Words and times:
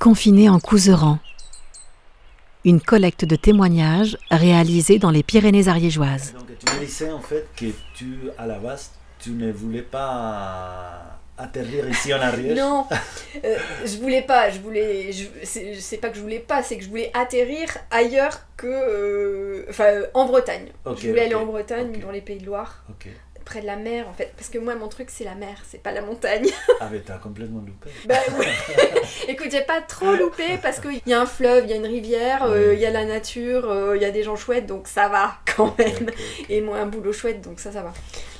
Confiné 0.00 0.48
en 0.48 0.58
Couseran. 0.60 1.18
Une 2.64 2.80
collecte 2.80 3.26
de 3.26 3.36
témoignages 3.36 4.16
réalisée 4.30 4.98
dans 4.98 5.10
les 5.10 5.22
Pyrénées 5.22 5.68
ariégeoises. 5.68 6.32
Donc 6.32 6.46
tu 6.58 6.74
me 6.74 6.80
disais 6.80 7.12
en 7.12 7.20
fait 7.20 7.46
que 7.54 7.66
tu, 7.94 8.30
à 8.38 8.46
la 8.46 8.58
base, 8.58 8.92
tu 9.18 9.32
ne 9.32 9.52
voulais 9.52 9.82
pas 9.82 11.18
atterrir 11.36 11.86
ici 11.90 12.14
en 12.14 12.20
Ariège 12.20 12.56
Non, 12.58 12.86
euh, 13.44 13.58
je 13.84 13.98
voulais 13.98 14.22
pas. 14.22 14.48
Je 14.48 14.60
voulais. 14.60 15.12
Je, 15.12 15.24
c'est, 15.44 15.98
pas 15.98 16.08
que 16.08 16.16
je 16.16 16.22
voulais 16.22 16.38
pas, 16.38 16.62
c'est 16.62 16.78
que 16.78 16.84
je 16.84 16.88
voulais 16.88 17.10
atterrir 17.12 17.68
ailleurs 17.90 18.40
que. 18.56 18.66
euh, 18.66 19.66
Enfin, 19.68 20.00
en 20.14 20.24
Bretagne. 20.24 20.68
Je 20.96 21.08
voulais 21.08 21.26
aller 21.26 21.34
en 21.34 21.44
Bretagne, 21.44 21.98
dans 22.00 22.10
les 22.10 22.22
Pays 22.22 22.38
de 22.38 22.46
Loire, 22.46 22.84
Ok. 22.88 23.08
Près 23.50 23.60
de 23.60 23.66
la 23.66 23.76
mer 23.76 24.06
en 24.08 24.12
fait. 24.12 24.32
Parce 24.36 24.48
que 24.48 24.58
moi, 24.58 24.74
mon 24.76 24.86
truc, 24.88 25.08
c'est 25.10 25.24
la 25.24 25.34
mer, 25.34 25.56
c'est 25.68 25.82
pas 25.82 25.92
la 25.92 26.02
montagne. 26.02 26.46
Ah 26.82 26.88
mais 26.90 27.00
t'as 27.00 27.18
complètement 27.18 27.60
loupé. 27.60 27.90
bah 28.06 28.14
ouais. 28.38 28.46
Écoute, 29.28 29.48
j'ai 29.50 29.60
pas 29.62 29.80
trop 29.82 30.12
loupé 30.14 30.56
parce 30.62 30.80
qu'il 30.80 30.98
y 31.06 31.12
a 31.12 31.20
un 31.20 31.26
fleuve, 31.26 31.64
il 31.64 31.70
y 31.70 31.72
a 31.74 31.76
une 31.76 31.84
rivière, 31.86 32.44
euh, 32.44 32.68
Ouais. 32.70 32.74
il 32.76 32.80
y 32.80 32.86
a 32.86 32.90
la 32.90 33.04
nature, 33.04 33.68
euh, 33.70 33.96
il 33.96 34.02
y 34.02 34.06
a 34.06 34.10
des 34.10 34.22
gens 34.22 34.36
chouettes, 34.36 34.64
donc 34.66 34.88
ça 34.88 35.08
va 35.08 35.34
quand 35.56 35.76
même. 35.78 36.06
Et 36.48 36.60
moi, 36.62 36.78
un 36.78 36.86
boulot 36.86 37.12
chouette, 37.12 37.42
donc 37.42 37.60
ça, 37.60 37.70
ça 37.70 37.82
va. 37.82 37.92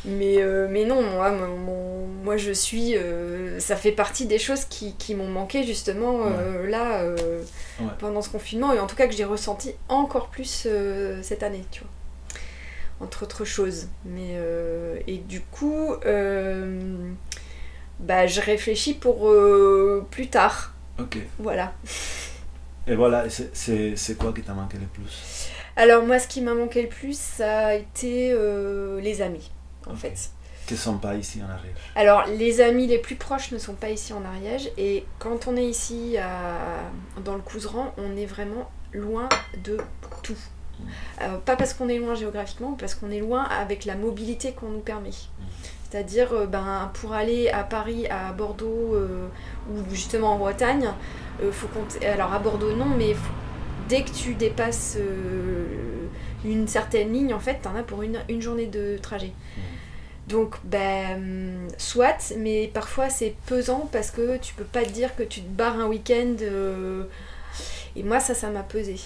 Mais, 0.06 0.36
euh, 0.38 0.68
mais 0.70 0.84
non, 0.86 1.02
moi, 1.02 1.30
mon- 1.32 1.56
mon- 1.58 2.06
moi 2.24 2.36
je 2.38 2.52
suis. 2.52 2.96
euh, 2.96 3.60
ça 3.60 3.76
fait 3.76 3.92
partie 3.92 4.24
des 4.26 4.38
choses 4.38 4.64
qui, 4.64 4.94
qui 4.96 5.14
m'ont 5.14 5.28
manqué 5.28 5.64
justement 5.64 6.22
euh, 6.26 6.66
là, 6.66 7.02
euh, 7.02 7.42
Ouais. 7.80 7.86
pendant 7.98 8.22
ce 8.22 8.30
confinement, 8.30 8.72
et 8.72 8.78
en 8.78 8.86
tout 8.86 8.96
cas 8.96 9.06
que 9.06 9.12
j'ai 9.14 9.24
ressenti 9.24 9.74
encore 9.88 10.28
plus 10.28 10.64
euh, 10.66 11.20
cette 11.22 11.42
année, 11.42 11.64
tu 11.70 11.80
vois. 11.80 11.90
Entre 13.00 13.22
autres 13.22 13.44
choses. 13.44 13.88
Mais, 14.04 14.32
euh, 14.34 14.98
et 15.06 15.18
du 15.18 15.40
coup, 15.40 15.94
euh, 16.04 17.10
bah, 17.98 18.26
je 18.26 18.40
réfléchis 18.40 18.94
pour 18.94 19.28
euh, 19.30 20.06
plus 20.10 20.28
tard. 20.28 20.74
Ok. 20.98 21.18
Voilà. 21.38 21.72
Et 22.86 22.94
voilà, 22.94 23.24
c'est- 23.30 24.18
quoi 24.18 24.32
qui 24.32 24.42
t'a 24.42 24.52
manqué 24.52 24.76
le 24.78 24.86
plus? 24.86 25.48
Alors, 25.76 26.04
moi, 26.04 26.18
ce 26.18 26.26
qui 26.28 26.40
m'a 26.40 26.54
manqué 26.54 26.82
le 26.82 26.88
plus, 26.88 27.18
ça 27.18 27.68
a 27.68 27.74
été 27.74 28.36
les 29.00 29.22
amis, 29.22 29.50
en 29.86 29.94
fait. 29.94 30.30
Qui 30.66 30.74
ne 30.74 30.78
sont 30.78 30.98
pas 30.98 31.14
ici 31.14 31.40
en 31.42 31.50
Ariège 31.50 31.74
Alors, 31.96 32.26
les 32.26 32.60
amis 32.60 32.86
les 32.86 32.98
plus 32.98 33.16
proches 33.16 33.50
ne 33.52 33.58
sont 33.58 33.74
pas 33.74 33.90
ici 33.90 34.12
en 34.12 34.24
Ariège, 34.24 34.70
et 34.76 35.04
quand 35.18 35.46
on 35.48 35.56
est 35.56 35.64
ici 35.64 36.16
à- 36.18 36.82
dans 37.24 37.34
le 37.34 37.40
Couseran, 37.42 37.94
on 37.96 38.16
est 38.16 38.26
vraiment 38.26 38.70
loin 38.92 39.28
de 39.64 39.78
tout. 40.22 40.36
Euh, 41.22 41.36
pas 41.44 41.56
parce 41.56 41.74
qu'on 41.74 41.88
est 41.88 41.98
loin 41.98 42.14
géographiquement, 42.14 42.72
parce 42.78 42.94
qu'on 42.94 43.10
est 43.10 43.20
loin 43.20 43.44
avec 43.44 43.84
la 43.84 43.94
mobilité 43.94 44.52
qu'on 44.52 44.68
nous 44.68 44.80
permet. 44.80 45.10
C'est-à-dire, 45.90 46.32
euh, 46.32 46.46
ben, 46.46 46.90
pour 46.94 47.12
aller 47.12 47.48
à 47.50 47.64
Paris, 47.64 48.06
à 48.08 48.32
Bordeaux 48.32 48.94
euh, 48.94 49.26
ou 49.72 49.94
justement 49.94 50.34
en 50.34 50.38
Bretagne, 50.38 50.88
faut 51.52 51.68
compter. 51.68 52.06
Alors 52.06 52.32
à 52.32 52.38
Bordeaux 52.38 52.74
non, 52.74 52.86
mais 52.86 53.14
faut- 53.14 53.32
dès 53.88 54.02
que 54.04 54.10
tu 54.10 54.34
dépasses 54.34 54.98
une 56.44 56.68
certaine 56.68 57.12
ligne, 57.12 57.34
en 57.34 57.40
fait, 57.40 57.58
t'en 57.62 57.74
as 57.76 57.82
pour 57.82 58.02
une, 58.02 58.18
une 58.28 58.40
journée 58.40 58.66
de 58.66 58.98
trajet. 58.98 59.32
Donc, 60.28 60.56
ben, 60.62 61.66
soit, 61.76 62.32
mais 62.38 62.70
parfois 62.72 63.10
c'est 63.10 63.34
pesant 63.46 63.88
parce 63.90 64.10
que 64.12 64.36
tu 64.36 64.54
peux 64.54 64.64
pas 64.64 64.84
te 64.84 64.90
dire 64.90 65.16
que 65.16 65.24
tu 65.24 65.40
te 65.40 65.48
barres 65.48 65.80
un 65.80 65.86
week-end. 65.86 66.36
euh, 66.42 67.02
et 67.96 68.04
moi, 68.04 68.20
ça, 68.20 68.34
ça 68.34 68.48
m'a 68.50 68.62
pesé. 68.62 68.96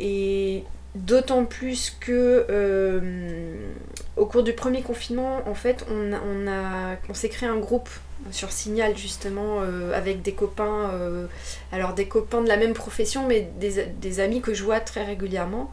Et 0.00 0.64
d'autant 0.94 1.44
plus 1.44 1.96
que 2.00 2.46
euh, 2.50 3.70
au 4.16 4.26
cours 4.26 4.42
du 4.42 4.52
premier 4.52 4.82
confinement, 4.82 5.42
en 5.48 5.54
fait, 5.54 5.84
on, 5.90 6.12
a, 6.12 6.18
on, 6.20 6.46
a- 6.48 6.96
on 7.08 7.14
s'est 7.14 7.28
créé 7.28 7.48
un 7.48 7.58
groupe 7.58 7.88
sur 8.30 8.52
Signal 8.52 8.96
justement 8.96 9.60
euh, 9.60 9.92
avec 9.96 10.22
des 10.22 10.32
copains, 10.32 10.90
euh, 10.92 11.26
alors 11.72 11.94
des 11.94 12.06
copains 12.06 12.40
de 12.42 12.48
la 12.48 12.56
même 12.56 12.72
profession, 12.74 13.26
mais 13.26 13.48
des, 13.58 13.84
des 13.86 14.20
amis 14.20 14.40
que 14.40 14.54
je 14.54 14.62
vois 14.62 14.80
très 14.80 15.04
régulièrement, 15.04 15.72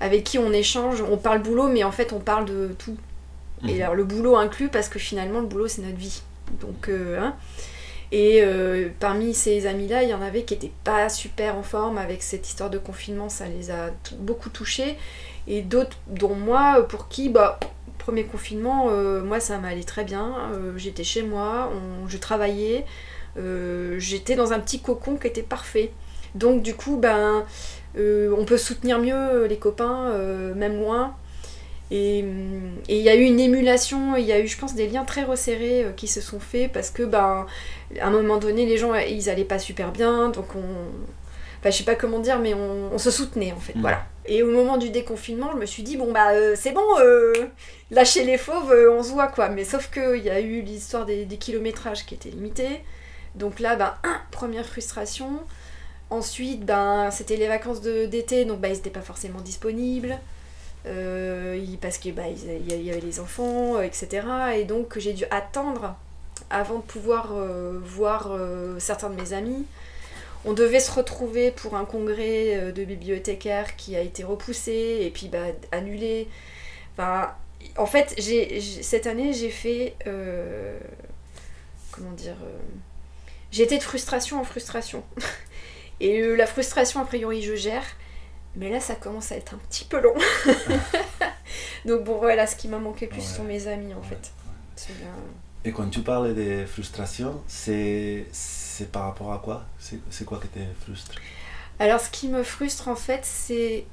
avec 0.00 0.24
qui 0.24 0.38
on 0.38 0.52
échange, 0.52 1.02
on 1.02 1.16
parle 1.16 1.40
boulot, 1.42 1.68
mais 1.68 1.84
en 1.84 1.92
fait 1.92 2.12
on 2.12 2.20
parle 2.20 2.44
de 2.46 2.74
tout. 2.78 2.96
Et 3.68 3.74
Mhm. 3.74 3.82
alors 3.82 3.94
le 3.94 4.04
boulot 4.04 4.36
inclus 4.36 4.68
parce 4.68 4.88
que 4.88 4.98
finalement 4.98 5.40
le 5.40 5.46
boulot 5.46 5.68
c'est 5.68 5.82
notre 5.82 5.96
vie. 5.96 6.22
Donc 6.60 6.88
hein. 6.90 7.34
Et 8.12 8.42
euh, 8.42 8.90
parmi 9.00 9.32
ces 9.32 9.66
amis-là, 9.66 10.02
il 10.02 10.10
y 10.10 10.14
en 10.14 10.20
avait 10.20 10.42
qui 10.42 10.52
étaient 10.52 10.70
pas 10.84 11.08
super 11.08 11.56
en 11.56 11.62
forme 11.62 11.96
avec 11.96 12.22
cette 12.22 12.46
histoire 12.46 12.68
de 12.68 12.76
confinement, 12.76 13.30
ça 13.30 13.46
les 13.48 13.70
a 13.70 13.88
beaucoup 14.18 14.50
touchés. 14.50 14.98
Et 15.48 15.62
d'autres, 15.62 15.96
dont 16.08 16.34
moi, 16.34 16.86
pour 16.86 17.08
qui, 17.08 17.30
bah, 17.30 17.58
premier 17.96 18.24
confinement, 18.24 18.88
euh, 18.90 19.22
moi 19.22 19.40
ça 19.40 19.56
m'allait 19.56 19.82
très 19.82 20.04
bien. 20.04 20.34
Euh, 20.52 20.74
j'étais 20.76 21.04
chez 21.04 21.22
moi, 21.22 21.72
je 22.06 22.18
travaillais, 22.18 22.84
j'étais 23.96 24.36
dans 24.36 24.52
un 24.52 24.60
petit 24.60 24.80
cocon 24.80 25.16
qui 25.16 25.28
était 25.28 25.42
parfait. 25.42 25.90
Donc 26.34 26.62
du 26.62 26.74
coup, 26.74 26.98
ben, 26.98 27.44
on 27.96 28.44
peut 28.44 28.58
soutenir 28.58 28.98
mieux 28.98 29.46
les 29.46 29.56
copains, 29.56 30.12
même 30.54 30.78
loin. 30.78 31.14
Et 31.90 32.22
hum, 32.22 32.72
et 32.88 32.98
il 32.98 33.02
y 33.02 33.08
a 33.08 33.14
eu 33.14 33.22
une 33.22 33.40
émulation, 33.40 34.16
il 34.16 34.24
y 34.24 34.32
a 34.32 34.40
eu, 34.40 34.46
je 34.48 34.58
pense, 34.58 34.74
des 34.74 34.88
liens 34.88 35.04
très 35.04 35.24
resserrés 35.24 35.86
qui 35.96 36.08
se 36.08 36.20
sont 36.20 36.40
faits 36.40 36.72
parce 36.72 36.90
que, 36.90 37.02
ben, 37.02 37.46
à 38.00 38.06
un 38.08 38.10
moment 38.10 38.38
donné, 38.38 38.66
les 38.66 38.76
gens, 38.78 38.94
ils 38.94 39.28
allaient 39.30 39.44
pas 39.44 39.58
super 39.58 39.92
bien, 39.92 40.28
donc 40.28 40.54
on. 40.54 40.60
Enfin, 41.60 41.70
je 41.70 41.76
sais 41.78 41.84
pas 41.84 41.94
comment 41.94 42.18
dire, 42.18 42.38
mais 42.40 42.54
on, 42.54 42.92
on 42.92 42.98
se 42.98 43.10
soutenait 43.12 43.52
en 43.52 43.60
fait, 43.60 43.74
Mhm. 43.74 43.82
voilà. 43.82 44.04
Et 44.26 44.42
au 44.42 44.50
moment 44.50 44.76
du 44.78 44.90
déconfinement, 44.90 45.50
je 45.52 45.58
me 45.58 45.66
suis 45.66 45.82
dit, 45.84 45.96
bon, 45.96 46.12
bah, 46.12 46.32
euh, 46.32 46.54
c'est 46.56 46.72
bon, 46.72 46.82
euh, 47.00 47.32
lâchez 47.92 48.24
les 48.24 48.36
fauves, 48.38 48.72
euh, 48.72 48.92
on 48.92 49.02
se 49.02 49.10
voit 49.12 49.28
quoi. 49.28 49.48
Mais 49.48 49.64
sauf 49.64 49.88
qu'il 49.90 50.22
y 50.24 50.30
a 50.30 50.40
eu 50.40 50.62
l'histoire 50.62 51.06
des, 51.06 51.24
des 51.24 51.36
kilométrages 51.36 52.04
qui 52.04 52.14
étaient 52.14 52.30
limités. 52.30 52.80
Donc 53.36 53.60
là, 53.60 53.76
ben, 53.76 53.94
première 54.32 54.66
frustration. 54.66 55.40
Ensuite, 56.10 56.64
ben, 56.64 57.10
c'était 57.10 57.36
les 57.36 57.48
vacances 57.48 57.80
d'été, 57.80 58.44
donc 58.44 58.60
bah, 58.60 58.68
ils 58.68 58.74
n'étaient 58.74 58.90
pas 58.90 59.00
forcément 59.00 59.40
disponibles. 59.40 60.18
Euh, 60.86 61.64
parce 61.80 61.98
que 61.98 62.08
bah, 62.10 62.22
il 62.28 62.82
y 62.84 62.90
avait 62.90 63.00
les 63.00 63.20
enfants, 63.20 63.80
etc. 63.80 64.26
Et 64.56 64.64
donc 64.64 64.98
j'ai 64.98 65.12
dû 65.12 65.24
attendre 65.30 65.94
avant 66.52 66.76
de 66.78 66.82
pouvoir 66.82 67.30
euh, 67.32 67.80
voir 67.82 68.28
euh, 68.32 68.78
certains 68.78 69.10
de 69.10 69.20
mes 69.20 69.32
amis. 69.32 69.64
On 70.44 70.52
devait 70.54 70.80
se 70.80 70.90
retrouver 70.90 71.50
pour 71.52 71.76
un 71.76 71.84
congrès 71.84 72.54
euh, 72.56 72.72
de 72.72 72.84
bibliothécaires 72.84 73.76
qui 73.76 73.96
a 73.96 74.00
été 74.00 74.24
repoussé 74.24 74.98
et 75.02 75.10
puis 75.10 75.28
bah, 75.28 75.46
annulé. 75.72 76.28
Enfin, 76.96 77.32
en 77.78 77.86
fait, 77.86 78.14
cette 78.82 79.06
année, 79.06 79.32
j'ai 79.32 79.50
fait. 79.50 79.94
euh, 80.06 80.78
comment 81.92 82.10
dire 82.12 82.36
J'ai 83.50 83.62
été 83.64 83.78
de 83.78 83.82
frustration 83.82 84.40
en 84.40 84.44
frustration. 84.44 85.02
Et 86.00 86.20
la 86.36 86.46
frustration, 86.46 87.00
a 87.00 87.04
priori, 87.04 87.42
je 87.42 87.54
gère. 87.54 87.84
Mais 88.56 88.68
là, 88.70 88.80
ça 88.80 88.94
commence 88.96 89.30
à 89.30 89.36
être 89.36 89.54
un 89.54 89.58
petit 89.58 89.84
peu 89.84 90.00
long. 90.00 90.14
Donc 91.84 92.02
bon, 92.04 92.18
voilà, 92.18 92.46
ce 92.46 92.56
qui 92.56 92.66
m'a 92.68 92.78
manqué 92.78 93.06
plus 93.06 93.18
Ouais. 93.20 93.24
sont 93.36 93.44
mes 93.44 93.68
amis, 93.68 93.94
en 93.94 93.98
Ouais, 93.98 94.06
fait. 94.08 94.32
ouais. 94.90 94.92
Et 95.64 95.72
quand 95.72 95.88
tu 95.88 96.00
parles 96.00 96.34
de 96.34 96.66
frustration, 96.66 97.40
c'est 97.46 98.26
c'est 98.32 98.90
par 98.90 99.04
rapport 99.04 99.32
à 99.32 99.38
quoi? 99.38 99.64
C'est 99.78 100.00
c'est 100.10 100.24
quoi 100.24 100.40
qui 100.40 100.48
te 100.48 100.58
frustre? 100.80 101.14
Alors, 101.78 102.00
ce 102.00 102.10
qui 102.10 102.28
me 102.28 102.42
frustre, 102.42 102.88
en 102.88 102.96
fait, 102.96 103.20
c'est... 103.24 103.84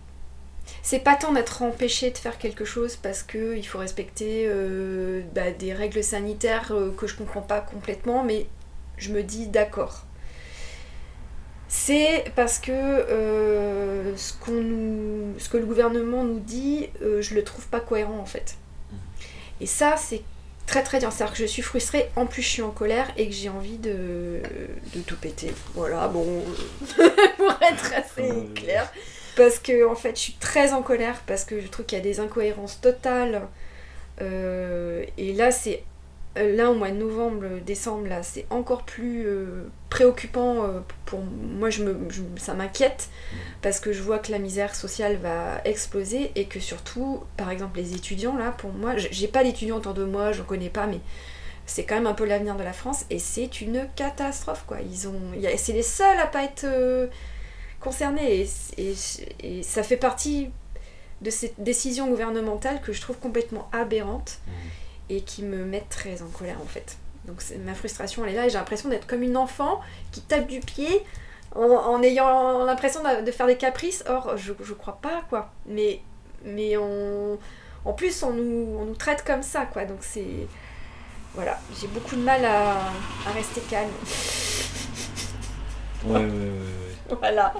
C'est 0.84 1.00
pas 1.00 1.16
tant 1.16 1.34
d'être 1.34 1.64
empêché 1.64 2.12
de 2.12 2.18
faire 2.18 2.38
quelque 2.38 2.64
chose 2.64 2.96
parce 2.96 3.24
que 3.24 3.58
il 3.58 3.64
faut 3.66 3.80
respecter 3.80 4.46
euh, 4.48 5.24
bah, 5.34 5.50
des 5.50 5.74
règles 5.74 6.04
sanitaires 6.04 6.72
euh, 6.72 6.92
que 6.92 7.08
je 7.08 7.16
comprends 7.16 7.42
pas 7.42 7.60
complètement, 7.60 8.24
mais 8.24 8.46
je 8.98 9.12
me 9.12 9.24
dis 9.24 9.48
d'accord. 9.48 10.06
C'est 11.68 12.32
parce 12.36 12.60
que 12.60 12.72
euh, 12.72 14.16
ce, 14.16 14.34
qu'on 14.34 14.62
nous, 14.62 15.40
ce 15.40 15.50
que 15.50 15.58
le 15.58 15.66
gouvernement 15.66 16.24
nous 16.24 16.40
dit, 16.40 16.90
je 17.02 17.34
le 17.34 17.44
trouve 17.44 17.68
pas 17.68 17.80
cohérent 17.80 18.20
en 18.20 18.26
fait. 18.26 18.56
Et 19.62 19.66
ça, 19.66 19.96
c'est 19.98 20.22
très 20.70 20.84
très 20.84 21.00
dur. 21.00 21.12
C'est-à-dire 21.12 21.34
que 21.36 21.40
je 21.42 21.46
suis 21.48 21.62
frustrée, 21.62 22.10
en 22.16 22.26
plus 22.26 22.42
je 22.42 22.48
suis 22.50 22.62
en 22.62 22.72
colère 22.72 23.12
et 23.18 23.28
que 23.30 23.36
j'ai 23.36 23.50
envie 23.50 23.78
de, 23.78 24.42
de 24.94 25.02
tout 25.02 25.18
péter. 25.18 25.54
Voilà, 25.74 26.08
bon, 26.08 26.44
pour 27.38 27.52
être 27.62 27.94
assez 27.96 28.32
Euh, 28.32 28.46
clair. 28.54 28.92
Parce 29.36 29.60
que 29.60 29.88
en 29.88 29.96
fait, 29.96 30.16
je 30.16 30.22
suis 30.22 30.34
très 30.40 30.74
en 30.74 30.82
colère 30.84 31.22
parce 31.26 31.46
que 31.46 31.62
je 31.62 31.68
trouve 31.68 31.86
qu'il 31.86 31.98
y 31.98 32.02
a 32.02 32.04
des 32.04 32.20
incohérences 32.20 32.82
totales. 32.82 33.48
Euh, 34.22 35.06
et 35.18 35.34
là, 35.34 35.52
c'est 35.52 35.84
là 36.44 36.72
au 36.72 36.76
mois 36.76 36.90
de 36.92 36.96
novembre, 36.98 37.46
décembre, 37.66 38.08
là, 38.08 38.24
c'est 38.24 38.46
encore 38.50 38.84
plus 38.84 39.26
euh, 39.26 39.68
préoccupant 39.90 40.64
euh, 40.64 40.80
pour 41.06 41.20
moi. 41.22 41.70
Je 41.70 41.84
je- 42.10 42.22
ça 42.38 42.54
m'inquiète 42.54 43.10
parce 43.62 43.80
que 43.80 43.92
je 43.94 44.02
vois 44.02 44.20
que 44.20 44.32
la 44.32 44.40
misère 44.40 44.76
sociale 44.76 45.18
va 45.18 45.62
exploser 45.66 46.32
et 46.36 46.46
que 46.46 46.60
surtout, 46.60 47.24
par 47.38 47.50
exemple, 47.52 47.78
les 47.80 47.94
étudiants 47.96 48.38
là, 48.38 48.52
pour 48.52 48.72
moi, 48.72 48.96
j'ai 48.98 49.28
pas 49.28 49.44
d'étudiants 49.44 49.78
autour 49.78 49.94
de 49.94 50.04
moi, 50.04 50.32
j'en 50.32 50.44
connais 50.44 50.70
pas, 50.70 50.88
mais 50.88 51.00
c'est 51.66 51.84
quand 51.84 51.96
même 51.96 52.08
un 52.08 52.14
peu 52.14 52.26
l'avenir 52.26 52.56
de 52.56 52.64
la 52.64 52.74
France 52.74 53.06
et 53.12 53.20
c'est 53.20 53.62
une 53.62 53.88
catastrophe 53.96 54.64
quoi. 54.66 54.78
Ils 54.82 55.08
ont, 55.08 55.20
c'est 55.58 55.74
les 55.74 55.84
seuls 55.84 56.20
à 56.20 56.26
pas 56.26 56.44
être 56.44 56.64
euh, 56.66 57.08
concernés 57.80 58.48
et, 58.78 59.64
ça 59.64 59.84
fait 59.84 59.98
partie 59.98 60.50
de 61.22 61.30
ces 61.30 61.54
décisions 61.58 62.08
gouvernementales 62.08 62.82
que 62.82 62.92
je 62.94 63.02
trouve 63.02 63.18
complètement 63.18 63.70
aberrantes 63.72 64.40
et 65.10 65.22
qui 65.22 65.44
me 65.44 65.66
mettent 65.66 65.90
très 65.90 66.22
en 66.22 66.28
colère 66.28 66.58
en 66.62 66.68
fait. 66.68 66.98
Donc 67.26 67.44
ma 67.66 67.74
frustration 67.74 68.24
elle 68.26 68.34
est 68.34 68.36
là 68.36 68.46
et 68.46 68.50
j'ai 68.50 68.58
l'impression 68.58 68.90
d'être 68.90 69.08
comme 69.08 69.24
une 69.24 69.38
enfant 69.38 69.82
qui 70.12 70.22
tape 70.22 70.48
du 70.48 70.60
pied 70.60 71.04
en, 71.56 72.02
ayant 72.04 72.66
l'impression 72.66 73.02
de, 73.26 73.32
faire 73.32 73.48
des 73.48 73.58
caprices. 73.58 74.04
Or, 74.08 74.38
je, 74.38 74.54
je 74.62 74.74
crois 74.74 75.00
pas, 75.02 75.24
quoi. 75.30 75.52
Mais, 75.66 76.02
mais 76.46 76.78
on, 76.78 77.38
en 77.86 77.94
plus, 77.94 78.24
on 78.24 78.34
nous, 78.34 78.78
on 78.80 78.86
nous 78.86 78.96
traite 78.96 79.24
comme 79.24 79.44
ça, 79.44 79.66
quoi. 79.66 79.86
Donc 79.86 80.00
c'est. 80.02 80.48
Voilà, 81.36 81.60
j'ai 81.80 81.88
beaucoup 81.88 82.16
de 82.16 82.22
mal 82.22 82.44
à, 82.44 82.72
à 83.28 83.32
rester 83.34 83.62
calme. 83.62 83.90
Ouais, 86.06 86.18
ouais, 86.18 86.26
ouais. 86.26 87.16
Voilà. 87.20 87.54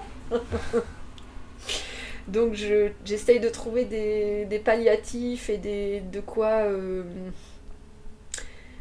Donc 2.30 2.54
j'essaye 3.06 3.40
de 3.40 3.50
trouver 3.50 3.86
des, 3.86 4.46
des, 4.46 4.60
palliatifs 4.60 5.50
et 5.50 5.58
des, 5.58 6.02
de 6.02 6.20
quoi 6.20 6.64
euh, 6.64 7.04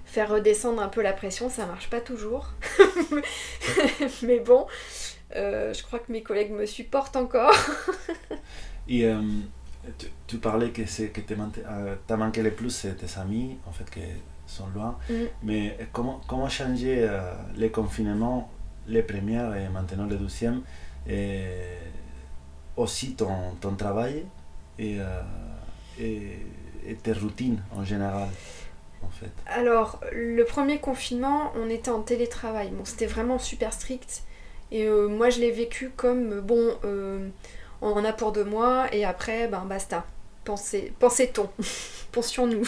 faire 0.05 0.29
redescendre 0.29 0.83
un 0.83 0.89
peu 0.89 1.03
la 1.03 1.13
pression. 1.13 1.49
Ça 1.49 1.67
marche 1.67 1.89
pas 1.89 2.01
toujours. 2.01 2.53
Mais 4.23 4.41
bon, 4.41 4.67
euh, 5.35 5.73
je 5.73 5.83
crois 5.83 5.99
que 5.99 6.13
mes 6.13 6.23
collègues 6.23 6.53
me 6.53 6.67
supportent 6.67 7.17
encore. 7.17 7.55
et 8.89 9.07
euh, 9.07 9.21
tu, 10.27 10.37
parlais 10.37 10.71
que, 10.71 10.83
que 10.83 11.21
t'as 12.07 12.17
manqué 12.17 12.43
le 12.43 12.51
plus 12.51 12.87
tes 12.99 13.19
amis, 13.21 13.57
en 13.67 13.73
fait, 13.73 13.89
qui 13.91 14.01
sont 14.47 14.67
loin. 14.75 14.99
Mm. 15.09 15.15
Mais 15.43 15.79
comment, 15.93 16.21
comment 16.27 16.51
changer 16.51 17.09
les 17.57 17.71
confinements, 17.71 18.51
les 18.87 19.03
premières 19.03 19.57
et 19.57 19.69
maintenant 19.71 20.07
le 20.07 20.17
deuxième 20.17 20.61
et 21.07 21.51
aussi 22.79 23.15
ton, 23.15 23.53
ton 23.61 23.75
travail 23.75 24.25
et, 24.79 24.99
euh, 25.01 25.21
et, 26.01 26.39
et, 26.87 26.95
tes 26.95 27.13
routines 27.13 27.61
en 27.77 27.85
général 27.85 28.29
en 29.03 29.11
fait 29.11 29.31
Alors, 29.47 30.01
le 30.13 30.45
premier 30.45 30.79
confinement, 30.79 31.53
on 31.57 31.69
était 31.71 31.91
en 31.91 32.01
télétravail. 32.01 32.71
Bon, 32.71 32.85
c'était 32.85 33.07
vraiment 33.07 33.39
super 33.39 33.73
strict. 33.73 34.23
Et 34.73 34.87
euh, 34.87 35.09
moi, 35.09 35.31
je 35.31 35.39
l'ai 35.41 35.53
vécu 35.53 35.91
comme, 35.97 36.41
bon, 36.41 36.75
euh, 36.85 37.29
on 37.81 37.91
en 37.91 38.05
a 38.05 38.13
pour 38.13 38.33
deux 38.33 38.45
mois 38.45 38.93
et 38.93 39.05
après, 39.05 39.47
ben 39.49 39.65
basta. 39.69 40.05
Pensez-t-on 40.45 41.49
Pensions-nous 42.13 42.65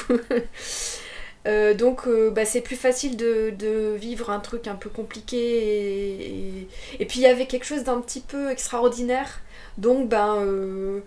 donc 1.79 2.07
bah, 2.33 2.45
c'est 2.45 2.61
plus 2.61 2.77
facile 2.77 3.17
de, 3.17 3.51
de, 3.59 3.97
vivre 3.99 4.29
un 4.29 4.41
truc 4.41 4.67
un 4.67 4.75
peu 4.75 4.91
compliqué 4.91 5.39
et, 5.39 6.69
et 6.99 7.07
puis 7.07 7.21
il 7.21 7.23
y 7.23 7.27
avait 7.27 7.47
quelque 7.47 7.65
chose 7.65 7.83
d'un 7.83 8.03
petit 8.03 8.21
peu 8.21 8.51
extraordinaire 8.51 9.41
donc, 9.81 10.09
ben. 10.09 10.37
Euh, 10.37 11.01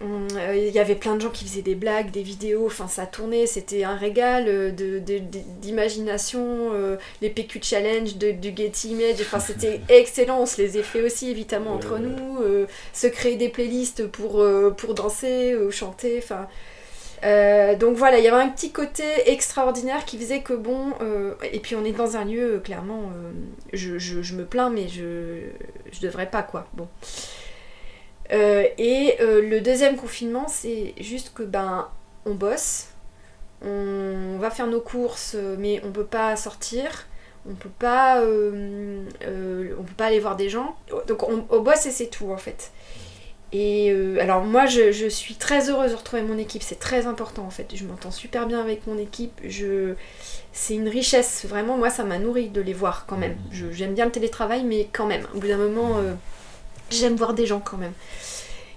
euh, 0.00 0.54
il 0.54 0.72
y 0.72 0.78
avait 0.78 0.94
plein 0.94 1.16
de 1.16 1.20
gens 1.20 1.30
qui 1.30 1.44
faisaient 1.44 1.62
des 1.62 1.74
blagues, 1.74 2.12
des 2.12 2.22
vidéos, 2.22 2.66
enfin 2.66 2.86
ça 2.86 3.04
tournait, 3.04 3.46
c'était 3.46 3.82
un 3.82 3.96
régal 3.96 4.44
euh, 4.46 4.70
d'imagination, 5.60 6.70
les 7.20 7.30
PQ 7.30 7.58
Challenge 7.60 8.16
de, 8.16 8.30
du 8.30 8.54
Getty 8.56 8.90
Image, 8.90 9.16
enfin 9.20 9.40
c'était 9.40 9.80
excellent, 9.88 10.42
on 10.42 10.46
se 10.46 10.62
les 10.62 10.78
a 10.78 10.84
fait 10.84 11.02
aussi 11.02 11.30
évidemment 11.30 11.74
entre 11.74 11.98
nous, 11.98 12.38
se 12.92 13.08
créer 13.08 13.34
des 13.34 13.48
playlists 13.48 14.06
pour, 14.06 14.44
pour 14.76 14.94
danser, 14.94 15.56
ou 15.56 15.72
chanter, 15.72 16.22
enfin... 16.22 16.46
donc 17.80 17.96
voilà, 17.96 18.18
il 18.18 18.24
y 18.24 18.28
avait 18.28 18.40
un 18.40 18.50
petit 18.50 18.70
côté 18.70 19.02
extraordinaire 19.26 20.04
qui 20.04 20.16
faisait 20.16 20.42
que 20.42 20.54
bon, 20.54 20.92
et 21.52 21.58
puis 21.58 21.74
on 21.74 21.84
est 21.84 21.90
dans 21.90 22.16
un 22.16 22.24
lieu, 22.24 22.60
clairement, 22.62 23.10
je, 23.72 23.98
je, 23.98 24.22
je, 24.22 24.34
me 24.36 24.44
plains, 24.44 24.70
mais 24.70 24.86
je, 24.86 25.40
je 25.90 26.00
devrais 26.00 26.30
pas 26.30 26.44
quoi. 26.44 26.68
Bon. 26.74 26.86
Euh, 28.32 28.64
et 28.76 29.16
euh, 29.20 29.40
le 29.40 29.60
deuxième 29.60 29.96
confinement, 29.96 30.48
c'est 30.48 30.94
juste 31.00 31.32
que 31.34 31.42
ben 31.42 31.88
on 32.26 32.34
bosse, 32.34 32.88
on 33.62 34.36
va 34.38 34.50
faire 34.50 34.66
nos 34.66 34.80
courses, 34.80 35.36
mais 35.58 35.80
on 35.84 35.90
peut 35.92 36.04
pas 36.04 36.36
sortir, 36.36 37.06
on 37.48 37.54
peut 37.54 37.70
pas, 37.78 38.20
euh, 38.20 39.02
on 39.78 39.82
peut 39.82 39.94
pas 39.96 40.06
aller 40.06 40.20
voir 40.20 40.36
des 40.36 40.48
gens. 40.48 40.76
Donc 41.06 41.26
on, 41.28 41.60
bosse 41.60 41.86
et 41.86 41.90
c'est 41.90 42.08
tout 42.08 42.30
en 42.30 42.36
fait. 42.36 42.70
Et 43.50 43.90
alors 44.20 44.44
moi 44.44 44.66
je, 44.66 44.92
je, 44.92 45.08
suis 45.08 45.36
très 45.36 45.70
heureuse 45.70 45.92
de 45.92 45.96
retrouver 45.96 46.20
mon 46.20 46.36
équipe, 46.36 46.62
c'est 46.62 46.78
très 46.78 47.06
important 47.06 47.44
en 47.44 47.50
fait. 47.50 47.74
Je 47.74 47.84
m'entends 47.86 48.10
super 48.10 48.46
bien 48.46 48.60
avec 48.60 48.86
mon 48.86 48.98
équipe. 48.98 49.40
Je... 49.42 49.94
C'est 50.52 50.74
une 50.74 50.88
richesse, 50.88 51.46
vraiment 51.46 51.78
moi 51.78 51.88
ça 51.88 52.04
m'a 52.04 52.18
nourri 52.18 52.50
de 52.50 52.60
les 52.60 52.74
voir 52.74 53.06
quand 53.06 53.16
même. 53.16 53.36
J'aime 53.50 53.94
bien 53.94 54.04
le 54.04 54.10
télétravail 54.10 54.64
mais 54.64 54.86
quand 54.92 55.06
même, 55.06 55.26
au 55.34 55.38
bout 55.38 55.48
d'un 55.48 55.56
moment 55.56 55.96
J'aime 56.90 57.16
voir 57.16 57.34
des 57.34 57.46
gens 57.46 57.60
quand 57.60 57.76
même. 57.76 57.92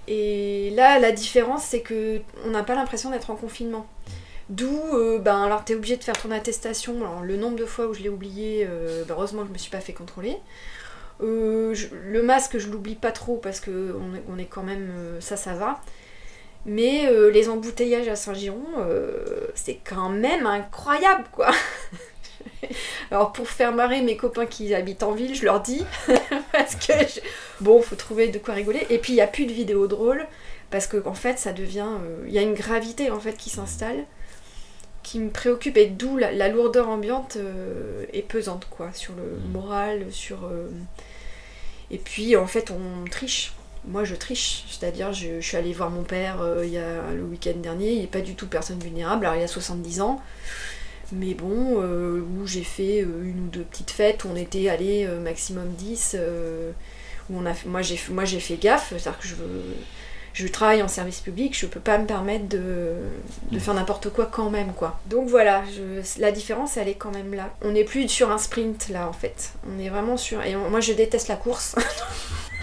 Et 0.08 0.70
là, 0.70 0.98
la 0.98 1.12
différence, 1.12 1.64
c'est 1.64 1.80
que 1.80 2.20
on 2.44 2.50
n'a 2.50 2.62
pas 2.62 2.74
l'impression 2.74 3.10
d'être 3.10 3.30
en 3.30 3.36
confinement. 3.36 3.86
D'où, 4.48 4.78
euh, 4.92 5.18
ben, 5.18 5.42
alors 5.42 5.64
t'es 5.64 5.74
obligé 5.74 5.96
de 5.96 6.04
faire 6.04 6.20
ton 6.20 6.30
attestation. 6.30 7.22
Le 7.22 7.36
nombre 7.36 7.56
de 7.56 7.64
fois 7.64 7.86
où 7.86 7.94
je 7.94 8.00
l'ai 8.02 8.08
oublié, 8.08 8.66
euh, 8.68 9.04
ben, 9.04 9.14
heureusement 9.14 9.44
je 9.46 9.52
me 9.52 9.58
suis 9.58 9.70
pas 9.70 9.80
fait 9.80 9.92
contrôler. 9.92 10.36
Euh, 11.22 11.74
le 12.04 12.22
masque, 12.22 12.58
je 12.58 12.68
l'oublie 12.68 12.96
pas 12.96 13.12
trop 13.12 13.36
parce 13.36 13.60
que 13.60 13.94
on 14.28 14.38
est, 14.38 14.46
quand 14.46 14.62
même, 14.62 14.92
ça, 15.20 15.36
ça 15.36 15.54
va. 15.54 15.80
Mais 16.66 17.10
les 17.32 17.48
embouteillages 17.48 18.08
à 18.08 18.16
Saint-Giron, 18.16 18.64
c'est 19.54 19.78
quand 19.84 20.10
même 20.10 20.46
incroyable, 20.46 21.24
quoi. 21.32 21.50
Alors 23.10 23.32
pour 23.32 23.48
faire 23.48 23.72
marrer 23.72 24.02
mes 24.02 24.16
copains 24.16 24.46
qui 24.46 24.74
habitent 24.74 25.02
en 25.02 25.12
ville, 25.12 25.34
je 25.34 25.44
leur 25.44 25.60
dis 25.60 25.84
parce 26.52 26.76
que 26.76 26.92
bon, 27.60 27.82
faut 27.82 27.96
trouver 27.96 28.28
de 28.28 28.38
quoi 28.38 28.54
rigoler. 28.54 28.86
Et 28.90 28.98
puis 28.98 29.12
il 29.12 29.16
y 29.16 29.20
a 29.20 29.26
plus 29.26 29.46
de 29.46 29.52
vidéos 29.52 29.86
drôles 29.86 30.26
parce 30.72 30.86
que 30.86 31.06
en 31.06 31.14
fait 31.14 31.38
ça 31.38 31.52
devient, 31.52 31.86
euh, 32.00 32.24
il 32.26 32.32
y 32.32 32.38
a 32.38 32.42
une 32.42 32.54
gravité 32.54 33.10
en 33.10 33.20
fait 33.20 33.36
qui 33.36 33.50
s'installe, 33.50 34.04
qui 35.04 35.20
me 35.20 35.30
préoccupe 35.30 35.76
et 35.76 35.86
d'où 35.86 36.16
la, 36.16 36.48
lourdeur 36.48 36.88
ambiante 36.88 37.36
euh, 37.36 38.06
est 38.12 38.22
pesante 38.22 38.66
quoi 38.70 38.92
sur 38.92 39.14
le 39.14 39.22
mmh. 39.22 39.52
moral, 39.52 40.06
sur 40.10 40.44
euh, 40.44 40.68
et 41.90 41.98
puis 41.98 42.34
en 42.36 42.46
fait 42.46 42.72
on 42.72 43.08
triche. 43.08 43.52
Moi 43.84 44.04
je 44.04 44.14
triche, 44.14 44.64
c'est-à-dire 44.68 45.12
je, 45.12 45.40
je, 45.40 45.46
suis 45.46 45.56
allée 45.56 45.72
voir 45.72 45.90
mon 45.90 46.04
père 46.04 46.38
il 46.62 46.70
y 46.70 46.78
a 46.78 47.12
le 47.12 47.24
week-end 47.24 47.56
dernier, 47.56 47.90
il 47.90 48.00
n'est 48.02 48.06
pas 48.06 48.20
du 48.20 48.36
tout 48.36 48.46
personne 48.46 48.78
vulnérable, 48.78 49.26
alors 49.26 49.36
il 49.36 49.42
a 49.42 49.48
70 49.48 50.00
ans. 50.00 50.22
Mais 51.12 51.34
bon, 51.34 51.82
euh, 51.82 52.20
où 52.20 52.46
j'ai 52.46 52.64
fait 52.64 53.02
euh, 53.02 53.22
une 53.22 53.44
ou 53.46 53.48
deux 53.48 53.64
petites 53.64 53.90
fêtes, 53.90 54.24
où 54.24 54.28
on 54.32 54.36
était 54.36 54.70
allé 54.70 55.04
euh, 55.06 55.20
maximum 55.20 55.68
10, 55.76 56.16
où 57.28 57.36
on 57.36 57.44
a 57.44 57.52
moi 57.66 57.82
j'ai 57.82 58.00
moi 58.10 58.24
j'ai 58.24 58.40
fait 58.40 58.56
gaffe, 58.56 58.88
c'est-à-dire 58.90 59.18
que 59.18 59.28
je 59.28 59.34
je 60.32 60.46
travaille 60.48 60.82
en 60.82 60.88
service 60.88 61.20
public, 61.20 61.54
je 61.54 61.66
peux 61.66 61.80
pas 61.80 61.98
me 61.98 62.06
permettre 62.06 62.48
de, 62.48 62.94
de 63.50 63.58
faire 63.58 63.74
n'importe 63.74 64.08
quoi 64.08 64.24
quand 64.24 64.48
même 64.48 64.72
quoi. 64.72 64.98
Donc 65.04 65.28
voilà, 65.28 65.62
la 66.18 66.32
différence 66.32 66.78
elle 66.78 66.88
est 66.88 66.94
quand 66.94 67.12
même 67.12 67.34
là. 67.34 67.50
On 67.60 67.72
n'est 67.72 67.84
plus 67.84 68.08
sur 68.08 68.30
un 68.30 68.38
sprint 68.38 68.88
là 68.88 69.06
en 69.06 69.12
fait. 69.12 69.52
On 69.70 69.78
est 69.78 69.90
vraiment 69.90 70.16
sur 70.16 70.42
et 70.42 70.56
moi 70.56 70.80
je 70.80 70.94
déteste 70.94 71.28
la 71.28 71.36
course. 71.36 71.74